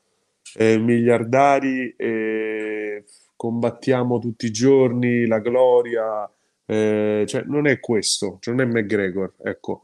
[0.57, 3.05] eh, miliardari e
[3.37, 6.31] combattiamo tutti i giorni la gloria,
[6.67, 9.83] eh, cioè non è questo, cioè non è McGregor, ecco.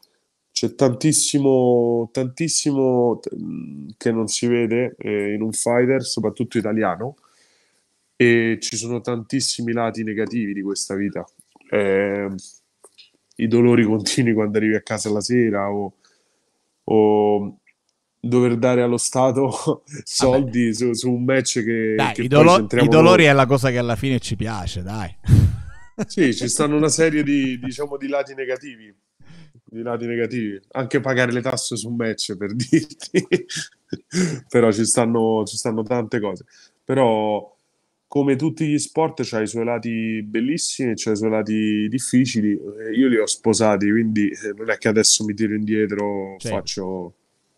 [0.50, 3.20] C'è tantissimo, tantissimo
[3.96, 7.14] che non si vede eh, in un fighter, soprattutto italiano,
[8.16, 11.24] e ci sono tantissimi lati negativi di questa vita.
[11.70, 12.28] Eh,
[13.40, 15.94] I dolori continui quando arrivi a casa la sera o,
[16.84, 17.58] o
[18.20, 22.88] dover dare allo Stato soldi su, su, un match che, dai, che i, dolo- i
[22.88, 23.30] dolori noi.
[23.30, 25.16] è la cosa che alla fine ci piace, dai.
[26.06, 28.94] Sì, ci stanno una serie di, diciamo, di lati negativi
[29.70, 33.26] di lati negativi, anche pagare le tasse su un match per dirti,
[34.48, 36.44] però ci stanno, ci stanno tante cose.
[36.84, 37.54] Però
[38.08, 42.58] come tutti gli sport c'ha i suoi lati bellissimi e c'ha i suoi lati difficili.
[42.96, 46.48] Io li ho sposati, quindi eh, non è che adesso mi tiro indietro, sì.
[46.48, 47.12] faccio...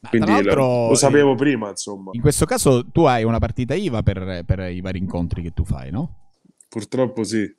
[0.08, 2.10] Quindi lo, lo, sapevo prima, insomma.
[2.14, 5.62] In questo caso tu hai una partita IVA per, per i vari incontri che tu
[5.62, 6.19] fai, no?
[6.70, 7.52] Purtroppo sì.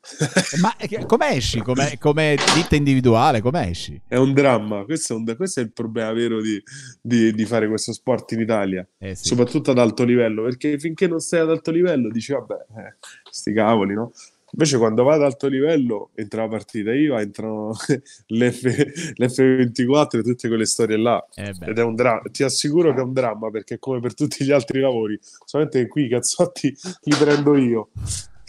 [0.61, 0.73] Ma
[1.05, 1.59] come esci?
[1.59, 3.41] Come, come ditta individuale?
[3.41, 3.99] Come esci?
[4.07, 4.85] È un dramma.
[4.85, 6.63] Questo è, un, questo è il problema vero di,
[7.01, 9.25] di, di, fare questo sport in Italia, eh sì.
[9.25, 10.43] soprattutto ad alto livello.
[10.43, 12.95] Perché finché non sei ad alto livello dici, vabbè, eh,
[13.29, 14.13] sti cavoli, no?
[14.53, 17.71] Invece quando vai ad alto livello entra la partita IVA, entrano
[18.27, 21.25] l'F, l'F24 e tutte quelle storie là.
[21.35, 22.21] Eh Ed è un dramma.
[22.31, 25.19] Ti assicuro che è un dramma perché come per tutti gli altri lavori.
[25.43, 27.89] Solamente qui i cazzotti li prendo io.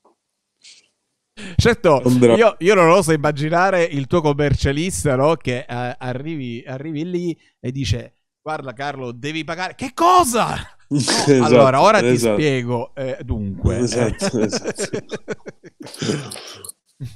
[1.57, 2.01] Certo,
[2.37, 5.35] io, io, non oso immaginare il tuo commercialista no?
[5.35, 9.75] che uh, arrivi, arrivi, lì e dice: Guarda, Carlo, devi pagare.
[9.75, 10.55] Che cosa?
[10.87, 12.35] No, esatto, allora, ora esatto.
[12.35, 12.93] ti spiego.
[12.93, 14.99] Eh, dunque, esatto, esatto.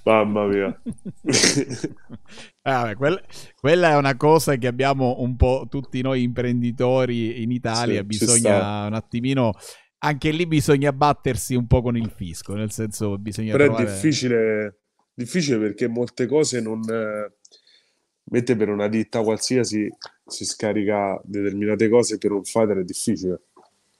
[0.03, 0.81] Mamma mia.
[2.63, 3.21] ah, vabbè, quella,
[3.61, 7.99] quella, è una cosa che abbiamo un po' tutti noi imprenditori in Italia.
[7.99, 9.53] Sì, bisogna un attimino
[9.99, 13.85] anche lì bisogna battersi un po' con il fisco, nel senso bisogna Però trovare...
[13.85, 14.79] è difficile,
[15.13, 16.81] difficile perché molte cose non...
[16.89, 17.33] Eh,
[18.31, 19.89] mette per una ditta qualsiasi
[20.25, 23.41] si scarica determinate cose per un fighter è difficile.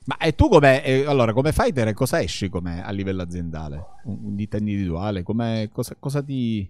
[0.06, 3.86] Ma e tu come, eh, allora, come fighter cosa esci come a livello aziendale?
[4.06, 5.24] Un, un ditta individuale?
[5.24, 6.68] Come, cosa, cosa ti...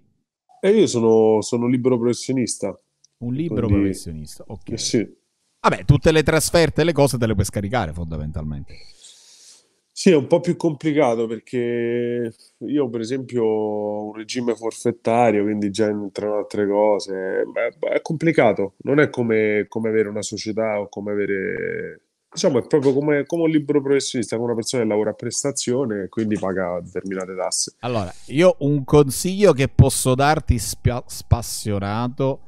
[0.62, 2.78] Eh, io sono, sono libero professionista.
[3.20, 3.86] Un libero quindi...
[3.86, 4.70] professionista, ok.
[4.70, 5.18] Eh sì.
[5.62, 8.76] Vabbè, tutte le trasferte e le cose te le puoi scaricare fondamentalmente.
[10.00, 15.72] Sì, è un po' più complicato perché io, per esempio, ho un regime forfettario, quindi
[15.72, 17.44] già entrano altre cose.
[17.46, 22.04] Beh, è complicato, non è come, come, avere una società o come avere.
[22.32, 26.04] Diciamo, è proprio come, come, un libero professionista, come una persona che lavora a prestazione
[26.04, 27.76] e quindi paga determinate tasse.
[27.80, 32.44] Allora, io un consiglio che posso darti spia- spassionato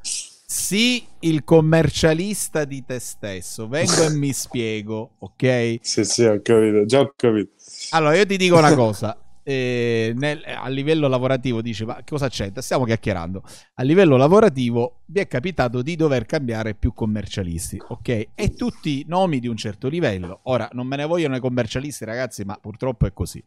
[0.53, 3.69] Sii il commercialista di te stesso.
[3.69, 5.77] Vengo e mi spiego, ok?
[5.79, 7.51] Sì, sì, ho capito, già ho capito.
[7.91, 9.17] Allora, io ti dico una cosa.
[9.43, 12.51] Eh, nel, a livello lavorativo dice ma cosa c'è?
[12.57, 13.41] Stiamo chiacchierando.
[13.75, 18.27] A livello lavorativo vi è capitato di dover cambiare più commercialisti, ok?
[18.35, 20.41] E tutti nomi di un certo livello.
[20.43, 23.41] Ora non me ne vogliono i commercialisti, ragazzi, ma purtroppo è così.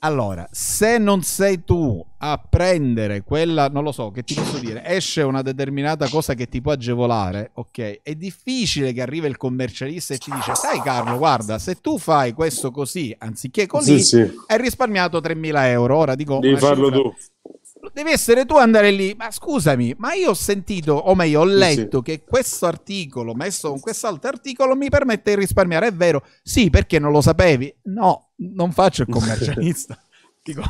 [0.00, 4.84] Allora, se non sei tu a prendere quella, non lo so, che ti posso dire,
[4.84, 8.00] esce una determinata cosa che ti può agevolare, ok?
[8.02, 12.32] È difficile che arrivi il commercialista e ti dice, sai Carlo, guarda, se tu fai
[12.32, 14.30] questo così, anziché così, sì, sì.
[14.46, 15.96] hai risparmiato 3.000 euro.
[15.96, 16.38] Ora dico...
[16.38, 17.00] Devi farlo cifra.
[17.00, 17.14] tu.
[17.92, 19.14] Devi essere tu andare lì.
[19.16, 23.70] Ma scusami, ma io ho sentito, o meglio, ho letto sì, che questo articolo, messo
[23.70, 25.88] con quest'altro articolo, mi permette di risparmiare.
[25.88, 26.24] È vero?
[26.42, 27.72] Sì, perché non lo sapevi?
[27.84, 29.98] No, non faccio il commercialista.
[30.42, 30.62] Dico,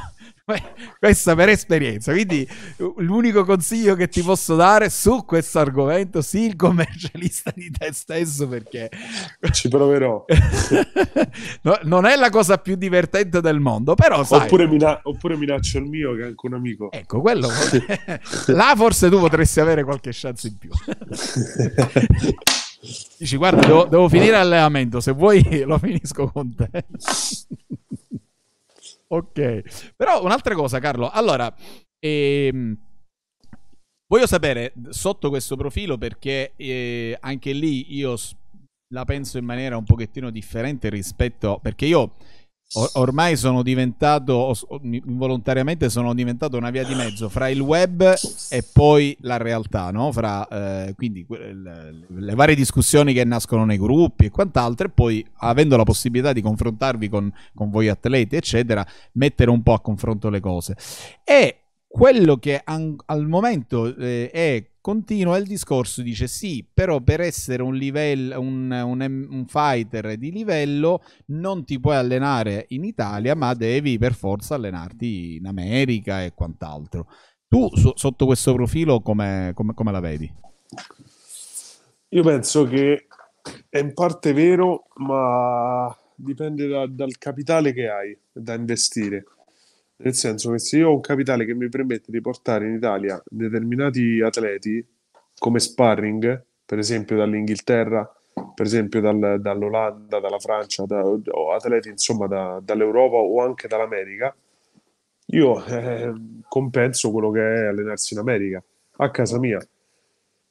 [0.98, 2.12] questa per esperienza.
[2.12, 2.48] Quindi
[2.96, 8.48] l'unico consiglio che ti posso dare su questo argomento, sì, il commercialista di te stesso
[8.48, 8.88] perché
[9.52, 10.24] ci proverò.
[11.62, 14.42] no, non è la cosa più divertente del mondo, però sai...
[14.42, 16.90] Oppure, mina- oppure minaccio il mio che è anche un amico.
[16.90, 17.48] Ecco, quello
[18.46, 20.70] là forse tu potresti avere qualche chance in più.
[23.18, 26.70] Dici, guarda, devo, devo finire l'allenamento, se vuoi lo finisco con te.
[29.08, 31.10] Ok, però un'altra cosa, Carlo.
[31.10, 31.52] Allora,
[31.98, 32.76] ehm,
[34.06, 38.16] voglio sapere sotto questo profilo perché eh, anche lì io
[38.94, 42.14] la penso in maniera un pochettino differente rispetto perché io
[42.74, 48.14] Or- ormai sono diventato, involontariamente sono diventato una via di mezzo fra il web
[48.50, 50.12] e poi la realtà, no?
[50.12, 55.26] Fra eh, quindi le, le, varie discussioni che nascono nei gruppi e quant'altro, e poi
[55.38, 60.28] avendo la possibilità di confrontarvi con, con voi atleti, eccetera, mettere un po' a confronto
[60.28, 60.76] le cose.
[61.24, 67.20] E quello che an- al momento eh, è continua il discorso, dice sì, però per
[67.20, 73.34] essere un, livello, un, un, un, fighter di livello non ti puoi allenare in Italia,
[73.34, 77.06] ma devi per forza allenarti in America e quant'altro.
[77.46, 80.32] Tu so, sotto questo profilo come, come, come la vedi?
[82.08, 83.08] Io penso che
[83.68, 89.24] è in parte vero, ma dipende da, dal capitale che hai da investire.
[90.00, 93.20] Nel senso che se io ho un capitale che mi permette di portare in Italia
[93.28, 94.84] determinati atleti
[95.38, 98.08] come sparring, per esempio dall'Inghilterra,
[98.54, 104.34] per esempio dal, dall'Olanda, dalla Francia, da, o atleti insomma da, dall'Europa o anche dall'America,
[105.30, 106.12] io eh,
[106.48, 108.62] compenso quello che è allenarsi in America
[109.00, 109.60] a casa mia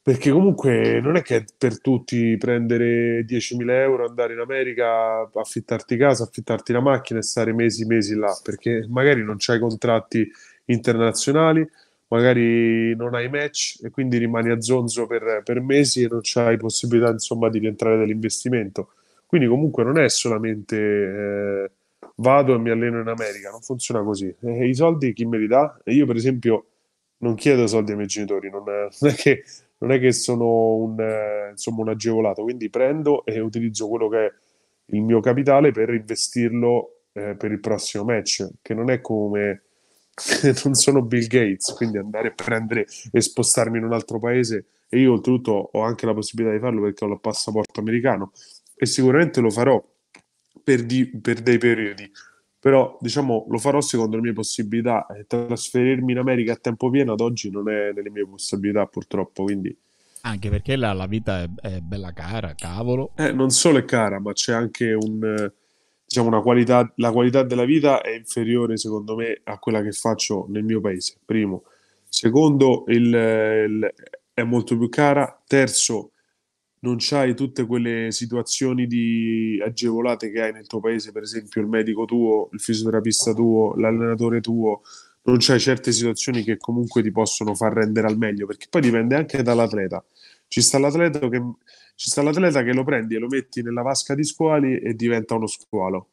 [0.08, 6.24] perché comunque non è che per tutti prendere 10.000 euro, andare in America, affittarti casa,
[6.24, 10.26] affittarti la macchina e stare mesi mesi là, perché magari non c'hai contratti
[10.64, 11.68] internazionali,
[12.06, 16.56] magari non hai match e quindi rimani a zonzo per, per mesi e non c'hai
[16.56, 18.92] possibilità insomma di rientrare dall'investimento.
[19.26, 21.70] Quindi comunque non è solamente eh,
[22.14, 24.34] vado e mi alleno in America, non funziona così.
[24.40, 25.78] E I soldi chi me li dà?
[25.84, 26.64] Io per esempio
[27.18, 29.44] non chiedo soldi ai miei genitori, non è, non è che
[29.78, 34.26] non è che sono un, eh, insomma, un agevolato, quindi prendo e utilizzo quello che
[34.26, 34.32] è
[34.86, 39.62] il mio capitale per investirlo eh, per il prossimo match, che non è come
[40.64, 44.66] non sono Bill Gates, quindi andare a prendere e spostarmi in un altro paese.
[44.88, 48.32] E io oltretutto ho anche la possibilità di farlo perché ho il passaporto americano
[48.74, 49.82] e sicuramente lo farò
[50.62, 52.10] per, di, per dei periodi
[52.60, 55.06] però diciamo lo farò secondo le mie possibilità.
[55.06, 59.44] E trasferirmi in America a tempo pieno ad oggi non è nelle mie possibilità purtroppo
[59.44, 59.76] quindi
[60.22, 63.12] anche perché la, la vita è, è, bella cara cavolo.
[63.16, 65.50] Eh, non solo è cara ma c'è anche un
[66.04, 70.46] diciamo una qualità la qualità della vita è inferiore secondo me a quella che faccio
[70.48, 71.16] nel mio paese.
[71.24, 71.64] Primo.
[72.08, 73.94] Secondo il, il,
[74.32, 75.40] è molto più cara.
[75.46, 76.12] Terzo
[76.80, 81.66] non c'hai tutte quelle situazioni di agevolate che hai nel tuo paese, per esempio il
[81.66, 84.82] medico tuo, il fisioterapista tuo, l'allenatore tuo,
[85.22, 89.14] non c'hai certe situazioni che comunque ti possono far rendere al meglio, perché poi dipende
[89.16, 90.04] anche dall'atleta.
[90.46, 91.42] Ci sta l'atleta che,
[91.94, 95.34] ci sta l'atleta che lo prendi e lo metti nella vasca di squali e diventa
[95.34, 96.08] uno squalo.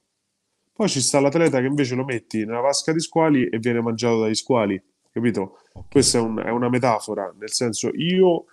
[0.73, 4.19] Poi ci sta l'atleta che invece lo metti nella vasca di squali e viene mangiato
[4.19, 5.60] dagli squali, capito?
[5.89, 8.47] Questa è, un, è una metafora, nel senso io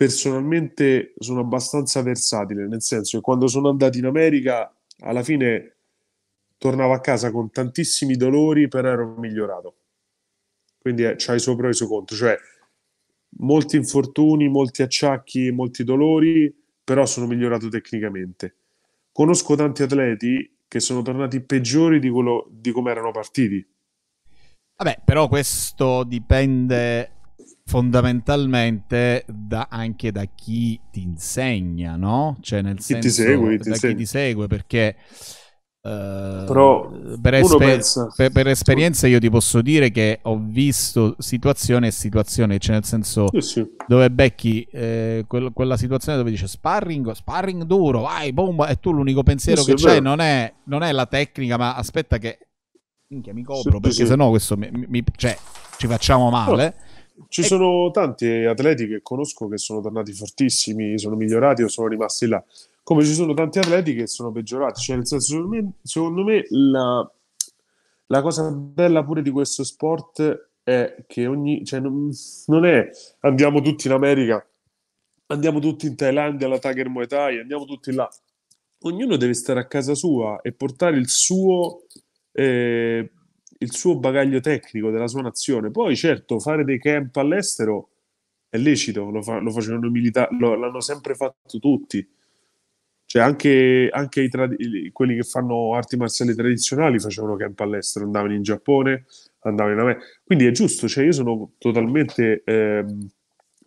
[0.00, 5.74] personalmente sono abbastanza versatile, nel senso che quando sono andato in America, alla fine
[6.56, 9.74] tornavo a casa con tantissimi dolori, però ero migliorato.
[10.78, 12.34] Quindi eh, c'ha i suoi pro e i suoi contro, cioè
[13.40, 16.50] molti infortuni, molti acciacchi, molti dolori,
[16.82, 18.54] però sono migliorato tecnicamente.
[19.12, 23.62] Conosco tanti atleti che sono tornati peggiori di, quello, di come erano partiti.
[24.76, 27.19] Vabbè, però questo dipende
[27.70, 32.36] fondamentalmente da, anche da chi ti insegna, no?
[32.40, 34.96] Cioè nel chi senso ti segue, da ti chi ti segue perché
[35.82, 36.90] Uh, Però
[37.22, 42.58] per, esper- per, per, esperienza io ti posso dire che ho visto situazione e situazione,
[42.58, 43.66] cioè nel senso sì, sì.
[43.86, 48.92] dove becchi eh, quel, quella situazione dove dice sparring, sparring duro, vai, bomba, e tu
[48.92, 52.48] l'unico pensiero sì, che c'è non è, non è, la tecnica, ma aspetta che
[53.06, 55.34] minchia, mi copro perché sennò questo mi, mi, cioè,
[55.78, 56.74] ci facciamo male.
[56.76, 56.88] Oh
[57.28, 57.44] ci e...
[57.44, 62.42] sono tanti atleti che conosco che sono tornati fortissimi, sono migliorati o sono rimasti là.
[62.82, 64.80] Come ci sono tanti atleti che sono peggiorati.
[64.80, 67.12] Cioè, nel senso, secondo me, secondo me la,
[68.06, 71.64] la, cosa bella pure di questo sport è che ogni.
[71.64, 72.10] Cioè, non,
[72.46, 72.88] non è
[73.20, 74.44] andiamo tutti in America,
[75.26, 78.08] andiamo tutti in Thailandia alla Tiger Muay Thai, andiamo tutti là.
[78.82, 81.82] Ognuno deve stare a casa sua e portare il suo.
[82.32, 83.10] Eh,
[83.62, 85.70] il suo bagaglio tecnico della sua nazione.
[85.70, 87.88] Poi, certo, fare dei camp all'estero
[88.48, 92.06] è lecito, lo, fa, lo facevano militari, l'hanno sempre fatto tutti.
[93.04, 94.56] Cioè, anche, anche trad-
[94.92, 99.04] quelli che fanno arti marziali tradizionali facevano camp all'estero, andavano in Giappone,
[99.40, 100.04] andavano in America.
[100.24, 102.84] Quindi è giusto, cioè io sono totalmente eh,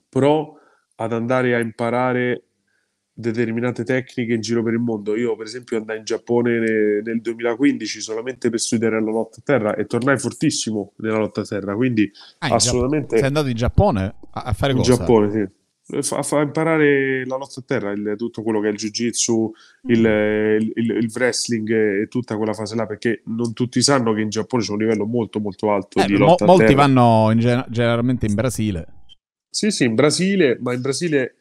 [0.09, 0.59] pro
[0.95, 2.43] ad andare a imparare
[3.13, 5.15] determinate tecniche in giro per il mondo.
[5.15, 9.75] Io, per esempio, andai in Giappone nel 2015 solamente per studiare la lotta a terra
[9.75, 11.75] e tornai fortissimo nella lotta a terra.
[11.75, 13.17] Quindi, ah, assolutamente.
[13.17, 14.91] Sei andato in Giappone a, fare cosa?
[14.91, 15.51] In Giappone,
[15.83, 16.01] sì.
[16.01, 19.51] fa, fa imparare la lotta a terra, il, tutto quello che è il jiu-jitsu,
[19.89, 20.05] il,
[20.73, 24.63] il, il, wrestling e tutta quella fase là, perché non tutti sanno che in Giappone
[24.63, 26.73] c'è un livello molto molto alto eh, di lotta mo- a terra.
[26.73, 28.87] Molti vanno in gen- generalmente in Brasile.
[29.51, 31.35] Sì, sì, in Brasile, ma in Brasile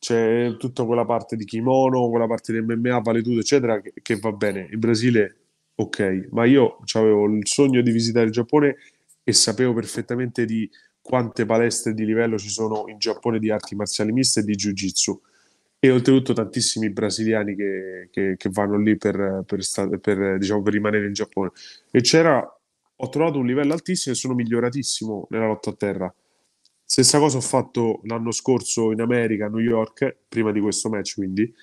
[0.00, 4.16] c'è tutta quella parte di kimono, quella parte di MMA, vale tutto, eccetera, che, che
[4.16, 4.66] va bene.
[4.72, 5.36] In Brasile,
[5.74, 8.76] ok, ma io avevo il sogno di visitare il Giappone
[9.22, 10.68] e sapevo perfettamente di
[11.02, 15.20] quante palestre di livello ci sono in Giappone di arti marziali miste e di jiu-jitsu.
[15.78, 19.60] E oltretutto tantissimi brasiliani che, che, che vanno lì per, per,
[20.00, 21.50] per, diciamo, per, rimanere in Giappone.
[21.90, 22.42] E c'era
[23.02, 26.14] ho trovato un livello altissimo e sono miglioratissimo nella lotta a terra
[26.90, 31.14] stessa cosa ho fatto l'anno scorso in America, a New York prima di questo match
[31.14, 31.54] quindi.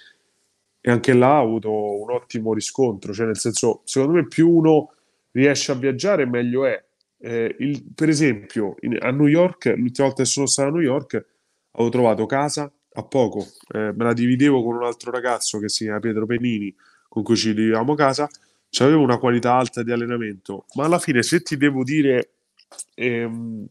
[0.79, 4.93] E anche là ho avuto un ottimo riscontro cioè nel senso secondo me più uno
[5.31, 6.81] riesce a viaggiare meglio è.
[7.19, 10.81] Eh, il, per esempio, in, a New York, l'ultima volta che sono stato a New
[10.81, 11.25] York,
[11.71, 15.83] avevo trovato casa a poco, eh, me la dividevo con un altro ragazzo che si
[15.83, 16.73] chiama Pietro Penini,
[17.09, 18.29] con cui ci dividevamo casa,
[18.79, 22.37] avevo una qualità alta di allenamento, ma alla fine se ti devo dire
[22.95, 23.67] ehm,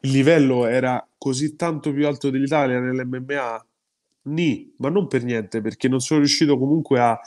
[0.00, 3.66] il livello era così tanto più alto dell'Italia nell'MMA,
[4.22, 7.18] ni, ma non per niente, perché non sono riuscito comunque a,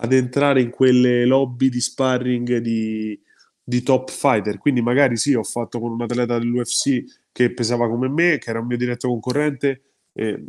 [0.00, 3.20] ad entrare in quelle lobby di sparring di,
[3.62, 4.58] di top fighter.
[4.58, 8.60] Quindi magari sì, ho fatto con un atleta dell'UFC che pesava come me, che era
[8.60, 9.82] un mio diretto concorrente
[10.12, 10.44] e,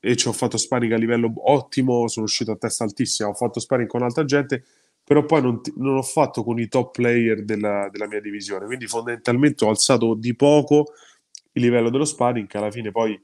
[0.00, 3.60] e ci ho fatto sparring a livello ottimo, sono uscito a testa altissima, ho fatto
[3.60, 4.64] sparring con altra gente,
[5.12, 8.64] però poi non, non ho fatto con i top player della, della, mia divisione.
[8.64, 10.94] Quindi fondamentalmente ho alzato di poco
[11.52, 13.20] il livello dello sparring, che alla fine poi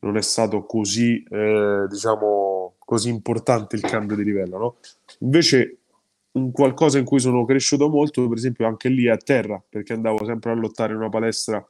[0.00, 4.76] non è stato così, eh, diciamo, così importante il cambio di livello, no?
[5.20, 5.78] Invece
[6.32, 10.22] un qualcosa in cui sono cresciuto molto, per esempio anche lì a terra, perché andavo
[10.26, 11.66] sempre a lottare in una palestra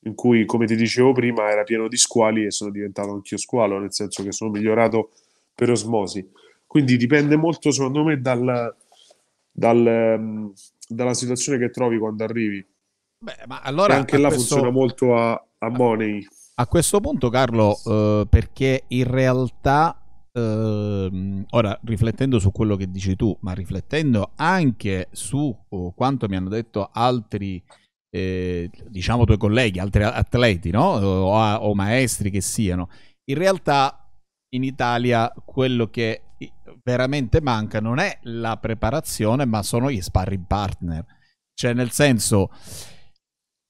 [0.00, 3.78] in cui, come ti dicevo prima, era pieno di squali e sono diventato anch'io squalo,
[3.78, 5.12] nel senso che sono migliorato
[5.54, 6.30] per osmosi.
[6.66, 8.76] Quindi dipende molto, secondo me, dal,
[9.50, 10.52] dal, um,
[10.88, 12.66] dalla situazione che trovi quando arrivi.
[13.22, 14.54] Beh, ma allora e anche là questo...
[14.54, 16.26] funziona molto a, a money.
[16.54, 19.94] A questo punto, Carlo, eh, perché in realtà
[20.32, 26.36] Uh, ora riflettendo su quello che dici tu, ma riflettendo anche su oh, quanto mi
[26.36, 27.60] hanno detto altri,
[28.14, 30.84] eh, diciamo, tuoi colleghi, altri atleti, no?
[30.84, 32.90] O, o, maestri che siano,
[33.24, 34.08] in realtà
[34.54, 36.22] in Italia quello che
[36.82, 41.04] veramente manca non è la preparazione, ma sono gli sparring partner.
[41.54, 42.50] Cioè, nel senso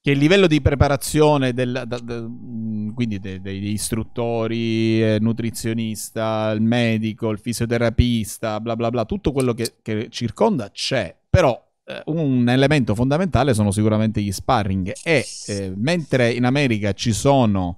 [0.01, 6.61] che il livello di preparazione del, da, da, mm, quindi degli istruttori, eh, nutrizionista, il
[6.61, 12.49] medico, il fisioterapista, bla bla bla, tutto quello che, che circonda c'è, però eh, un
[12.49, 17.77] elemento fondamentale sono sicuramente gli sparring e eh, mentre in America ci sono,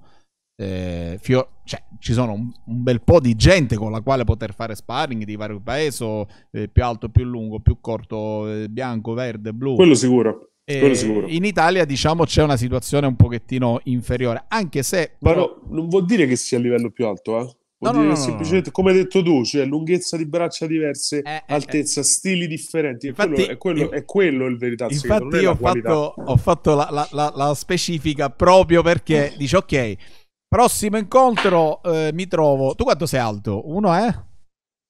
[0.56, 4.54] eh, fior- cioè, ci sono un, un, bel po' di gente con la quale poter
[4.54, 9.52] fare sparring di vario peso, eh, più alto, più lungo, più corto, eh, bianco, verde,
[9.52, 9.74] blu.
[9.74, 15.16] Quello sicuro in Italia, diciamo, c'è una situazione un pochettino inferiore, anche se.
[15.18, 15.60] Ma però...
[15.66, 17.56] no, non vuol dire che sia a livello più alto, eh?
[17.76, 21.20] Vuol no, dire no, no, semplicemente, come hai detto tu, cioè lunghezza di braccia diverse,
[21.20, 22.04] eh, eh, altezza, eh.
[22.04, 23.08] stili differenti.
[23.08, 24.86] Infatti, è, quello, è, quello, il verità.
[24.88, 29.96] Infatti, io ho fatto, ho fatto, la, la, la, la, specifica proprio perché dice: Ok,
[30.54, 32.76] prossimo incontro eh, mi trovo.
[32.76, 33.68] Tu quanto sei alto?
[33.68, 34.06] Uno è?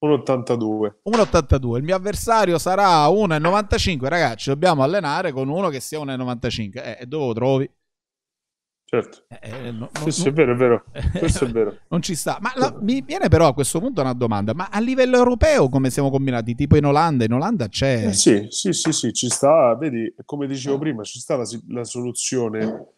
[0.04, 0.96] 1,82.
[1.08, 1.76] 1,82.
[1.76, 4.06] Il mio avversario sarà 1,95.
[4.06, 6.70] Ragazzi, dobbiamo allenare con uno che sia 1,95.
[6.74, 7.70] Eh, e dove lo trovi?
[8.84, 9.24] Certo.
[9.40, 10.84] Eh, eh no, Questo no, è vero, è vero.
[11.18, 11.78] Questo è vero.
[11.88, 12.36] non ci sta.
[12.42, 14.52] Ma la, mi viene però a questo punto una domanda.
[14.52, 16.54] Ma a livello europeo come siamo combinati?
[16.54, 17.24] Tipo in Olanda?
[17.24, 18.08] In Olanda c'è...
[18.08, 19.74] Eh, sì, sì, sì, sì, ci sta.
[19.76, 22.93] Vedi, come dicevo prima, ci sta la, la soluzione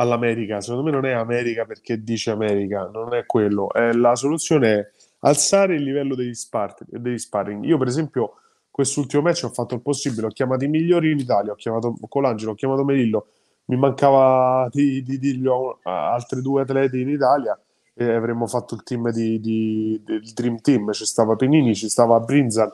[0.00, 0.60] all'America.
[0.60, 3.72] Secondo me non è America perché dice America, non è quello.
[3.72, 4.90] È, la soluzione è
[5.20, 7.64] alzare il livello degli, spar- degli sparring.
[7.64, 8.34] Io, per esempio,
[8.70, 12.52] quest'ultimo match ho fatto il possibile, ho chiamato i migliori in Italia, ho chiamato Colangelo,
[12.52, 13.28] ho chiamato Melillo,
[13.66, 17.58] mi mancava di, di dirlo a altri due atleti in Italia
[17.94, 22.18] e avremmo fatto il team di, di, del Dream Team, ci stava Penini, ci stava
[22.20, 22.72] Brinzan,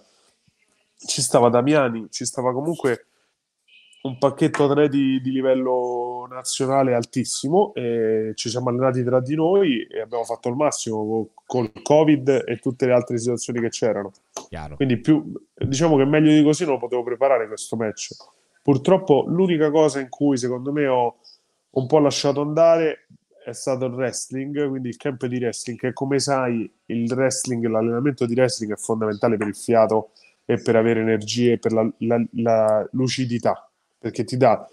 [0.95, 3.07] ci stava Damiani, ci stava comunque
[4.07, 10.01] un pacchetto atleti di livello nazionale altissimo e ci siamo allenati tra di noi e
[10.01, 14.13] abbiamo fatto il massimo col covid e tutte le altre situazioni che c'erano.
[14.49, 14.77] Chiaro.
[14.77, 18.15] quindi più, diciamo che meglio di così non potevo preparare questo match.
[18.63, 21.17] Purtroppo l'unica cosa in cui secondo me ho
[21.71, 23.07] un po' lasciato andare
[23.45, 28.27] è stato il wrestling, quindi il camp di wrestling, che come sai il wrestling, l'allenamento
[28.27, 30.11] di wrestling è fondamentale per il fiato
[30.45, 33.67] e per avere energie e per la, la, la lucidità
[34.07, 34.65] perché ti dà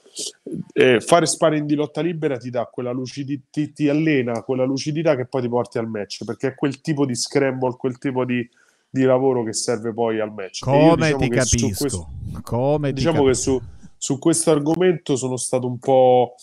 [0.74, 5.16] eh, fare sparring di lotta libera ti dà quella lucidità, ti, ti, allena quella lucidità
[5.16, 8.48] che poi ti porti al match, perché è quel tipo di scramble, quel tipo di,
[8.88, 10.60] di lavoro che serve poi al match.
[10.60, 11.80] Come diciamo ti capisco.
[11.80, 12.10] Questo,
[12.44, 13.60] Come diciamo ti che su,
[13.98, 16.36] su questo argomento sono stato un po'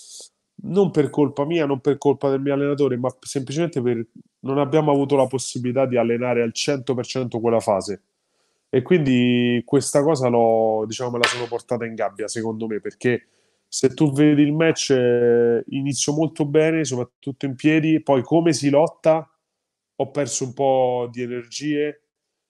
[0.63, 4.05] non per colpa mia, non per colpa del mio allenatore, ma semplicemente per
[4.41, 8.03] non abbiamo avuto la possibilità di allenare al 100% quella fase.
[8.73, 13.27] E quindi questa cosa l'ho, diciamo, me la sono portata in gabbia, secondo me, perché
[13.67, 18.71] se tu vedi il match eh, inizio molto bene, soprattutto in piedi, poi come si
[18.71, 19.29] lotta
[19.97, 22.03] ho perso un po' di energie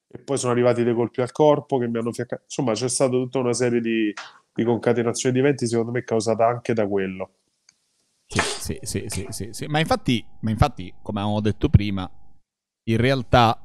[0.06, 2.42] e poi sono arrivati dei colpi al corpo che mi hanno fiaccato.
[2.44, 4.12] Insomma, c'è stata tutta una serie di,
[4.52, 7.30] di concatenazioni di eventi, secondo me, causata anche da quello.
[8.26, 12.08] Sì, sì, sì, sì, sì, Ma, infatti, ma infatti, come avevamo detto prima,
[12.84, 13.60] in realtà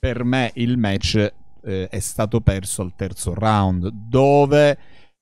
[0.00, 1.32] per me il match
[1.62, 4.78] eh, è stato perso al terzo round, dove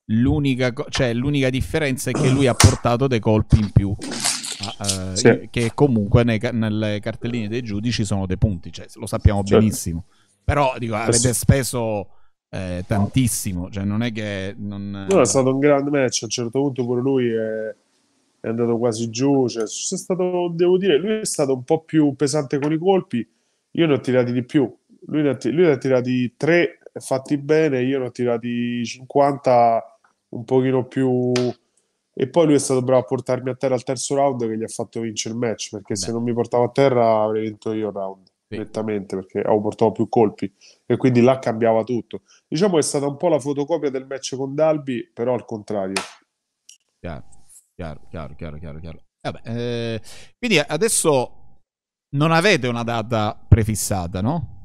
[0.07, 3.89] l'unica, cioè, l'unica differenza è che lui ha portato dei colpi in più.
[3.89, 5.49] Uh, sì.
[5.51, 9.59] Che comunque nei, nelle cartelline dei giudici sono dei punti, cioè, lo sappiamo certo.
[9.59, 10.05] benissimo.
[10.45, 12.09] Però dico, avete speso
[12.49, 14.55] eh, tantissimo, cioè non è che...
[14.57, 15.07] Non...
[15.11, 17.75] No, è stato un grande match, a un certo punto pure lui è
[18.41, 19.49] è andato quasi giù.
[19.49, 23.27] Cioè, stato, devo dire, lui è stato un po' più pesante con i colpi.
[23.73, 24.73] Io ne ho tirati di più.
[25.07, 29.99] Lui ne ha, lui ne ha tirati 3 fatti bene, io ne ho tirati 50
[30.31, 31.33] un pochino più.
[32.21, 34.65] E poi lui è stato bravo a portarmi a terra al terzo round che gli
[34.65, 35.71] ha fatto vincere il match.
[35.71, 36.01] Perché Beh.
[36.01, 38.27] se non mi portavo a terra avrei vinto io il round.
[38.49, 38.57] Sì.
[38.57, 40.51] Nettamente perché avevo portato più colpi
[40.87, 42.23] e quindi là cambiava tutto.
[42.49, 46.01] Diciamo che è stata un po' la fotocopia del match con Dalby, però al contrario.
[46.99, 47.25] Chiaro,
[48.11, 48.81] chiaro, chiaro, chiaro.
[48.81, 49.03] chiaro.
[49.21, 50.01] Vabbè, eh,
[50.39, 51.48] quindi adesso
[52.11, 54.57] non avete una data prefissata, no?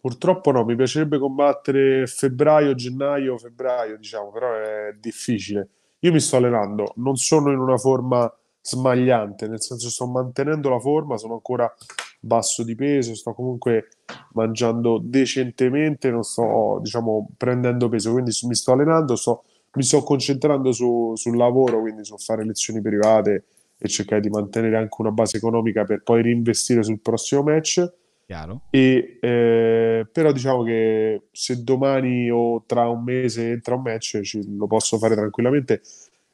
[0.00, 5.68] Purtroppo no, mi piacerebbe combattere febbraio, gennaio, febbraio, diciamo, però è difficile.
[6.00, 10.78] Io mi sto allenando, non sono in una forma smagliante, nel senso sto mantenendo la
[10.78, 11.72] forma, sono ancora
[12.20, 13.88] basso di peso, sto comunque
[14.32, 19.44] mangiando decentemente, non sto, diciamo, prendendo peso, quindi mi sto allenando, sto
[19.74, 23.44] mi sto concentrando su, sul lavoro, quindi su fare lezioni private
[23.84, 27.92] e cercare di mantenere anche una base economica per poi reinvestire sul prossimo match.
[28.24, 28.62] Chiaro.
[28.70, 34.56] E, eh, però diciamo che se domani o tra un mese entra un match ci,
[34.56, 35.82] lo posso fare tranquillamente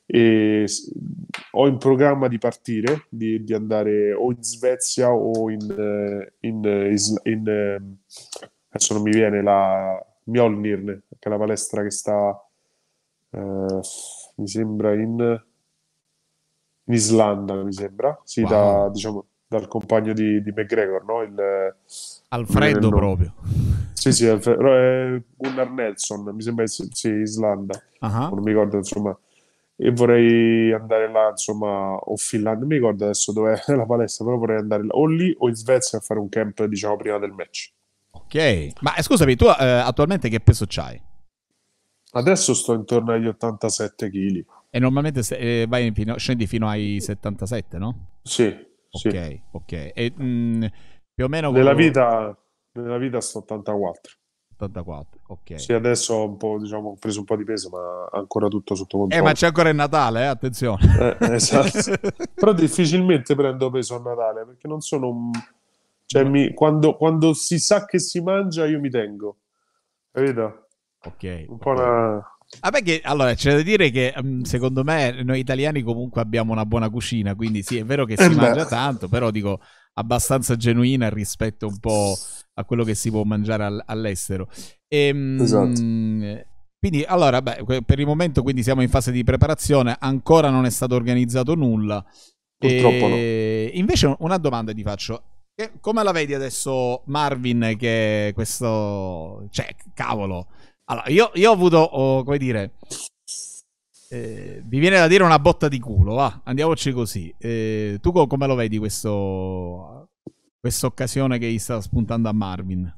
[0.07, 0.65] e
[1.53, 6.63] ho in programma di partire di, di andare o in Svezia o in, eh, in,
[6.65, 7.83] in, in eh,
[8.69, 12.41] adesso non mi viene la Mjolnir che è la palestra che sta
[13.31, 13.81] eh,
[14.37, 15.43] mi sembra in,
[16.91, 18.51] in, Islanda, mi sembra, sì, wow.
[18.51, 21.23] da, diciamo, dal compagno di, di McGregor, no?
[21.23, 21.75] Il,
[22.29, 23.35] Alfredo il, proprio.
[23.93, 28.35] Sì, sì, Alfredo, Gunnar Nelson, mi sembra, sì, Islanda, uh-huh.
[28.35, 29.17] non mi ricordo, insomma,
[29.83, 34.37] e vorrei andare là, insomma, o Finlandia, non mi ricordo adesso dov'è la palestra, però
[34.37, 37.33] vorrei andare là, o lì o in Svezia a fare un camp, diciamo, prima del
[37.33, 37.73] match.
[38.11, 41.01] Ok, ma scusami, tu eh, attualmente che peso c'hai?
[42.13, 44.45] Adesso sto intorno agli 87 kg.
[44.71, 48.19] E normalmente se, eh, vai fino, scendi fino ai 77, no?
[48.23, 48.47] Sì.
[48.91, 49.43] Ok, sì.
[49.51, 49.73] ok.
[49.73, 50.65] E, mh, mm,
[51.13, 51.51] più o meno...
[51.51, 51.89] Nella, quello...
[51.89, 52.39] vita,
[52.73, 54.19] nella vita sto 84.
[54.55, 55.59] 84, ok.
[55.61, 58.75] Sì, adesso ho, un po', diciamo, ho preso un po' di peso, ma ancora tutto
[58.75, 59.23] sotto controllo.
[59.23, 60.27] Eh, ma c'è ancora il Natale, eh?
[60.27, 61.17] attenzione.
[61.19, 62.11] Eh, esatto.
[62.35, 65.31] Però difficilmente prendo peso a Natale, perché non sono un...
[66.05, 66.53] Cioè, mi...
[66.53, 69.39] quando, quando si sa che si mangia, io mi tengo.
[70.13, 70.69] Capito?
[71.05, 71.45] Ok.
[71.49, 72.39] Un po' una...
[72.59, 76.67] Vabbè che, allora, c'è da dire che mm, secondo me noi italiani comunque abbiamo una
[76.67, 79.61] buona cucina, quindi sì, è vero che si eh mangia tanto, però dico
[79.95, 82.17] abbastanza genuina rispetto un po'
[82.55, 84.49] a quello che si può mangiare all- all'estero.
[84.89, 86.49] E, ehm, esatto.
[86.81, 90.71] Quindi, allora, beh, per il momento quindi siamo in fase di preparazione, ancora non è
[90.71, 92.05] stato organizzato nulla.
[92.57, 93.71] Purtroppo e...
[93.73, 93.79] no.
[93.79, 95.23] Invece una domanda ti faccio.
[95.81, 99.47] Come la vedi adesso Marvin che questo...
[99.51, 100.47] Cioè, cavolo
[100.91, 102.73] allora, io, io ho avuto, oh, come dire,
[104.09, 107.33] eh, mi viene da dire una botta di culo, va, andiamoci così.
[107.39, 110.09] Eh, tu come lo vedi questo,
[110.59, 112.93] questa occasione che gli sta spuntando a Marvin?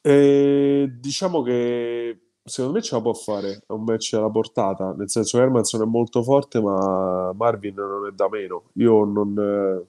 [0.00, 5.10] Eh, diciamo che secondo me ce la può fare, è un match alla portata, nel
[5.10, 8.70] senso che Hermanson è molto forte, ma Marvin non è da meno.
[8.76, 9.84] Io non...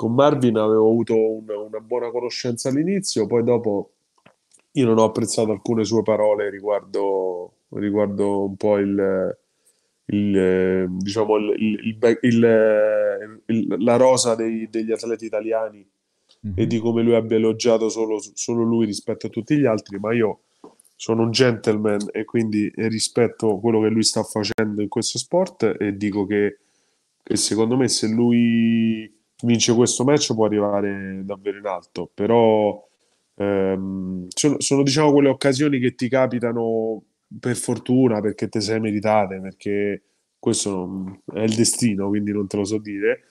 [0.00, 3.90] Con Marvin avevo avuto una, una buona conoscenza all'inizio, poi dopo
[4.72, 9.38] io non ho apprezzato alcune sue parole riguardo, riguardo un po' il,
[10.06, 15.86] il diciamo il, il, la rosa dei, degli atleti italiani
[16.46, 16.54] mm-hmm.
[16.56, 20.14] e di come lui abbia elogiato solo, solo, lui rispetto a tutti gli altri, ma
[20.14, 20.44] io
[20.96, 25.94] sono un gentleman e quindi rispetto quello che lui sta facendo in questo sport e
[25.94, 26.60] dico che,
[27.22, 32.86] che secondo me se lui vince questo match può arrivare davvero in alto, però
[33.36, 37.02] ehm, sono, sono diciamo quelle occasioni che ti capitano
[37.38, 40.02] per fortuna, perché te sei meritate, perché
[40.38, 43.24] questo è il destino, quindi non te lo so dire.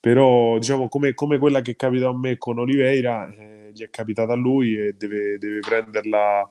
[0.00, 4.32] Però, diciamo, come, come quella che capita a me con Oliveira, eh, gli è capitata
[4.32, 6.50] a lui e deve, deve prenderla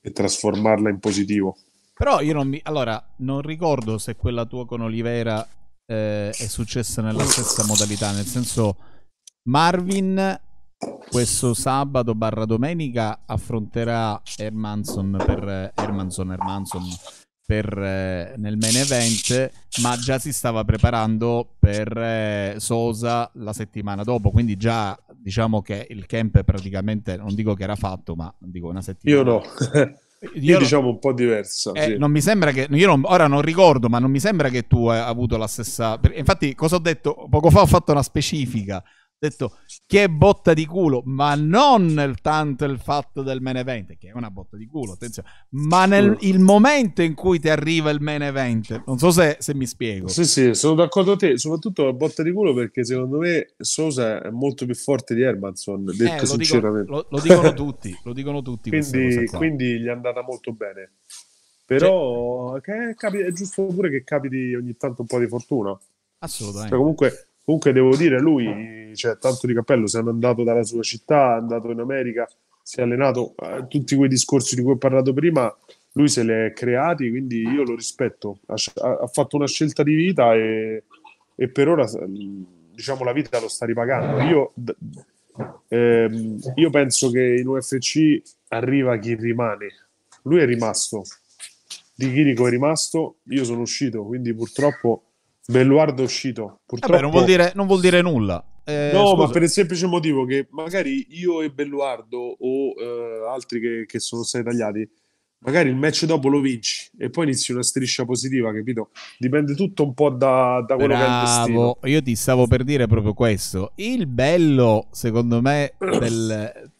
[0.00, 1.56] e trasformarla in positivo.
[1.94, 2.60] Però io non mi...
[2.64, 5.46] Allora, non ricordo se quella tua con Oliveira
[5.90, 8.76] eh, è successa nella stessa modalità, nel senso
[9.48, 10.38] Marvin
[11.08, 16.82] questo sabato barra domenica affronterà Hermanson per Hermanson, Hermanson
[17.48, 24.02] per, eh, nel main event, ma già si stava preparando per eh, Sosa la settimana
[24.02, 28.68] dopo, quindi già diciamo che il camp praticamente, non dico che era fatto, ma dico
[28.68, 29.18] una settimana.
[29.18, 29.42] Io no.
[30.20, 31.72] Io, io diciamo un po' diversa.
[31.72, 31.96] Eh, sì.
[31.96, 32.66] Non mi sembra che.
[32.70, 35.98] Io non, ora non ricordo, ma non mi sembra che tu hai avuto la stessa.
[36.14, 37.26] Infatti, cosa ho detto?
[37.30, 38.82] Poco fa ho fatto una specifica
[39.18, 44.12] detto che botta di culo, ma non tanto il fatto del main event, che è
[44.14, 48.22] una botta di culo, attenzione, ma nel il momento in cui ti arriva il main
[48.22, 48.84] event.
[48.86, 50.08] Non so se, se mi spiego.
[50.08, 54.22] Sì, sì, sono d'accordo con te, soprattutto la botta di culo perché secondo me Sosa
[54.22, 56.90] è molto più forte di Hermanson, detto eh, sinceramente.
[56.90, 58.70] Dico, lo, lo, dicono tutti, lo dicono tutti.
[58.70, 60.92] quindi, quindi gli è andata molto bene.
[61.66, 65.78] Però cioè, che, è giusto pure che capiti ogni tanto un po' di fortuna.
[66.20, 66.70] Assolutamente.
[66.70, 70.82] Cioè, comunque Comunque devo dire, lui, cioè, tanto di cappello, se è andato dalla sua
[70.82, 72.28] città, è andato in America,
[72.62, 75.50] si è allenato, eh, tutti quei discorsi di cui ho parlato prima,
[75.92, 78.40] lui se li è creati, quindi io lo rispetto.
[78.48, 78.54] Ha,
[79.00, 80.82] ha fatto una scelta di vita e,
[81.34, 84.20] e, per ora, diciamo, la vita lo sta ripagando.
[84.24, 84.52] Io,
[85.68, 89.68] ehm, io penso che in UFC arriva chi rimane.
[90.24, 91.02] Lui è rimasto.
[91.94, 95.07] Di Chirico è rimasto, io sono uscito, quindi purtroppo
[95.50, 96.60] Belluardo è uscito.
[96.66, 96.92] Purtroppo...
[96.92, 98.44] Vabbè, non vuol dire, non vuol dire nulla.
[98.64, 99.16] Eh, no, scusa.
[99.16, 103.98] ma per il semplice motivo che magari io e Belluardo o eh, altri che, che,
[103.98, 104.86] sono stati tagliati,
[105.38, 108.90] magari il match dopo lo vinci e poi inizi una striscia positiva, capito?
[109.16, 111.04] Dipende tutto un po' da, da quello Bravo.
[111.06, 111.78] che è il destino.
[111.84, 113.72] Io ti stavo per dire proprio questo.
[113.76, 116.70] Il bello, secondo me, del...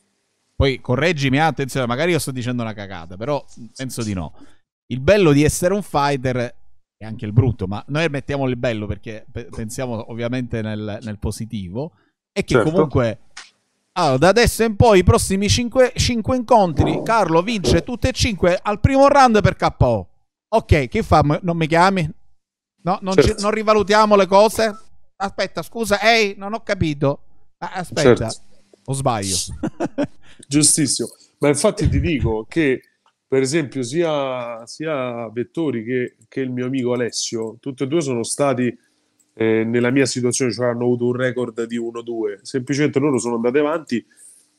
[0.54, 3.42] Poi correggimi, attenzione, magari io sto dicendo una cagata, però
[3.74, 4.34] penso di no.
[4.88, 6.54] Il bello di essere un fighter
[7.00, 11.92] e anche il brutto, ma noi mettiamo il bello perché pensiamo ovviamente nel, nel positivo,
[12.32, 12.70] e che certo.
[12.70, 13.20] comunque
[13.98, 18.78] allora, da adesso in poi i prossimi 5, incontri Carlo vince tutte e 5 al
[18.78, 20.08] primo round per KO.
[20.50, 21.20] Ok, che fa?
[21.42, 22.08] Non mi chiami?
[22.82, 23.36] No, non, certo.
[23.36, 24.76] ci, non rivalutiamo le cose?
[25.16, 27.22] Aspetta, scusa, ehi, non ho capito.
[27.58, 28.40] Aspetta, certo.
[28.84, 29.34] o sbaglio?
[30.46, 31.08] Giustissimo.
[31.38, 32.80] Ma infatti ti dico che
[33.28, 38.22] per esempio sia, sia Vettori che, che, il mio amico Alessio, tutti e due sono
[38.22, 38.74] stati
[39.34, 43.58] eh, nella mia situazione, cioè hanno avuto un record di 1-2, semplicemente loro sono andati
[43.58, 44.04] avanti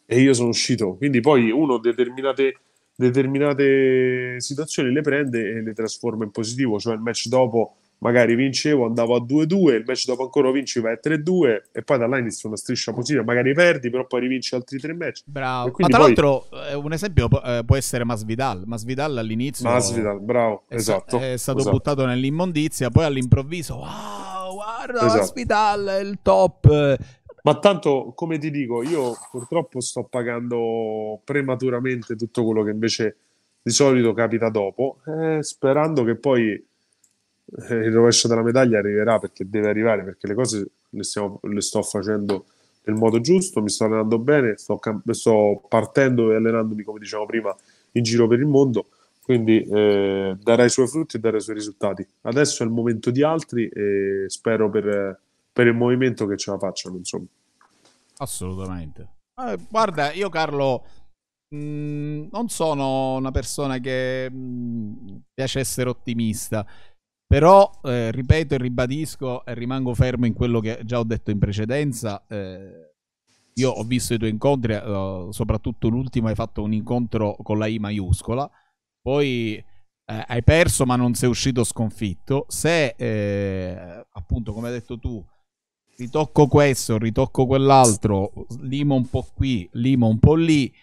[0.05, 2.59] e io sono uscito, quindi poi uno determinate,
[2.95, 8.85] determinate situazioni le prende e le trasforma in positivo, cioè il match dopo magari vincevo,
[8.85, 12.17] andavo a 2-2, il match dopo ancora vinci, vai a 3-2 e poi da là
[12.17, 15.21] inizia una striscia positiva, magari perdi, però poi rivinci altri tre match.
[15.25, 15.73] Bravo.
[15.77, 16.07] Ma tra poi...
[16.07, 18.63] l'altro eh, un esempio eh, può essere Masvidal.
[18.65, 21.19] Masvidal all'inizio Masvidal, bravo, è, esatto.
[21.19, 21.75] È stato esatto.
[21.75, 25.17] buttato nell'immondizia, poi all'improvviso, wow, guarda esatto.
[25.17, 26.97] Masvidal è il top.
[27.41, 33.17] Ma tanto, come ti dico, io purtroppo sto pagando prematuramente tutto quello che invece
[33.61, 36.68] di solito capita dopo, eh, sperando che poi
[37.51, 41.81] il rovescio della medaglia arriverà perché deve arrivare, perché le cose le, stiamo, le sto
[41.81, 42.45] facendo
[42.83, 44.79] nel modo giusto, mi sto allenando bene, sto,
[45.11, 47.55] sto partendo e allenandomi, come diciamo prima,
[47.93, 48.89] in giro per il mondo,
[49.21, 52.05] quindi eh, darà i suoi frutti e darà i suoi risultati.
[52.21, 55.19] Adesso è il momento di altri e spero per,
[55.51, 57.25] per il movimento che ce la facciano, insomma.
[58.17, 59.07] Assolutamente.
[59.35, 60.85] Eh, guarda, io Carlo...
[61.55, 66.63] Mm, non sono una persona che mm, piace essere ottimista.
[67.29, 71.37] Però, eh, ripeto e ribadisco e rimango fermo in quello che già ho detto in
[71.37, 72.25] precedenza.
[72.27, 72.95] Eh,
[73.53, 77.67] io ho visto i tuoi incontri, eh, soprattutto l'ultimo hai fatto un incontro con la
[77.67, 78.49] I maiuscola,
[78.99, 82.45] poi eh, hai perso ma non sei uscito sconfitto.
[82.47, 85.23] Se, eh, appunto, come hai detto tu,
[85.97, 90.73] ritocco questo, ritocco quell'altro, limo un po' qui, limo un po' lì,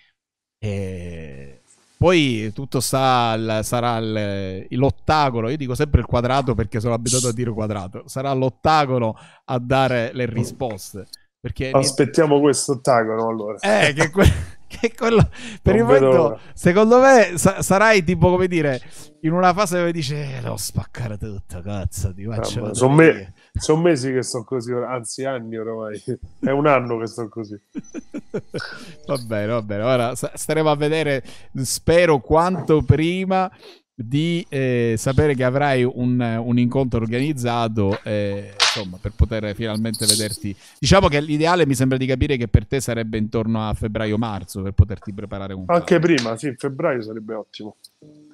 [0.59, 1.63] eh,
[1.97, 7.33] poi tutto sta, sarà il, l'ottagono, io dico sempre il quadrato perché sono abituato a
[7.33, 11.07] dire quadrato, sarà l'ottagono a dare le risposte.
[11.41, 12.45] Perché Aspettiamo niente...
[12.45, 13.59] questo ottagono allora.
[13.61, 14.25] Eh, che, que...
[14.67, 15.29] che quello,
[15.63, 16.39] per Non il momento, l'ora.
[16.55, 18.81] secondo me, sa- sarai tipo come dire
[19.21, 22.13] in una fase dove dice: eh, Devo spaccare tutto, cazzo.
[22.13, 26.03] Ti faccio Mamma, vedere son me- io." Sono mesi che sto così, anzi anni ormai.
[26.41, 27.59] È un anno che sto così.
[29.07, 29.83] va bene, va bene.
[29.83, 31.23] Ora staremo a vedere.
[31.63, 33.51] Spero quanto prima
[33.99, 40.55] di eh, sapere che avrai un, un incontro organizzato, eh, insomma, per poter finalmente vederti.
[40.79, 44.73] Diciamo che l'ideale mi sembra di capire che per te sarebbe intorno a febbraio-marzo per
[44.73, 47.77] poterti preparare un Anche prima, sì, febbraio sarebbe ottimo.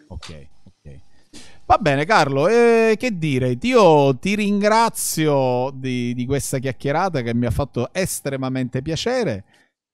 [0.09, 0.99] Ok, ok.
[1.65, 3.57] Va bene, Carlo, eh, che dire?
[3.61, 9.45] Io ti ringrazio di, di questa chiacchierata che mi ha fatto estremamente piacere.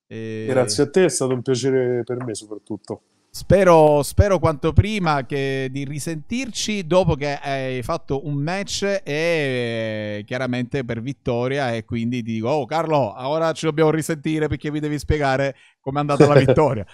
[0.08, 3.02] Eh, Grazie a te, è stato un piacere per me soprattutto.
[3.30, 10.24] Spero, spero quanto prima che di risentirci dopo che hai fatto un match e eh,
[10.26, 14.80] chiaramente per vittoria e quindi ti dico, oh Carlo, ora ci dobbiamo risentire perché vi
[14.80, 16.84] devi spiegare com'è andata la vittoria.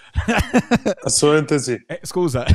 [1.03, 2.45] Assolutamente sì, Eh, scusa.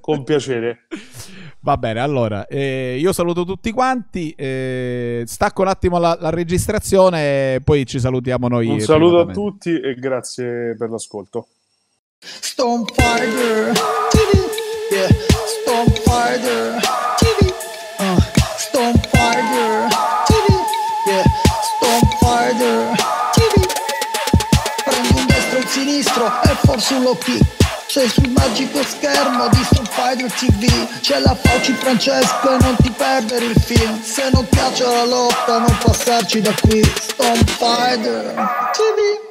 [0.00, 0.86] con piacere.
[1.62, 4.32] Va bene, allora eh, io saluto tutti quanti.
[4.36, 8.66] eh, stacco un attimo la, la registrazione e poi ci salutiamo noi.
[8.66, 11.48] Un saluto a tutti e grazie per l'ascolto.
[12.18, 13.72] Stone Fighter.
[14.90, 15.08] Yeah,
[15.62, 16.80] Stone Fighter.
[17.98, 18.20] Uh,
[18.56, 19.88] Stone Fighter.
[21.06, 21.24] Yeah,
[21.76, 22.94] Stone Fighter.
[24.84, 27.59] Prendi un destro e un sinistro e forse un low kick.
[27.90, 32.88] Sei sul magico schermo di Stone Fighter TV C'è la Fauci Francesco e non ti
[32.96, 34.00] perdere il film.
[34.00, 36.84] Se non piace la lotta non passarci da qui.
[36.84, 39.29] Stone Fighter TV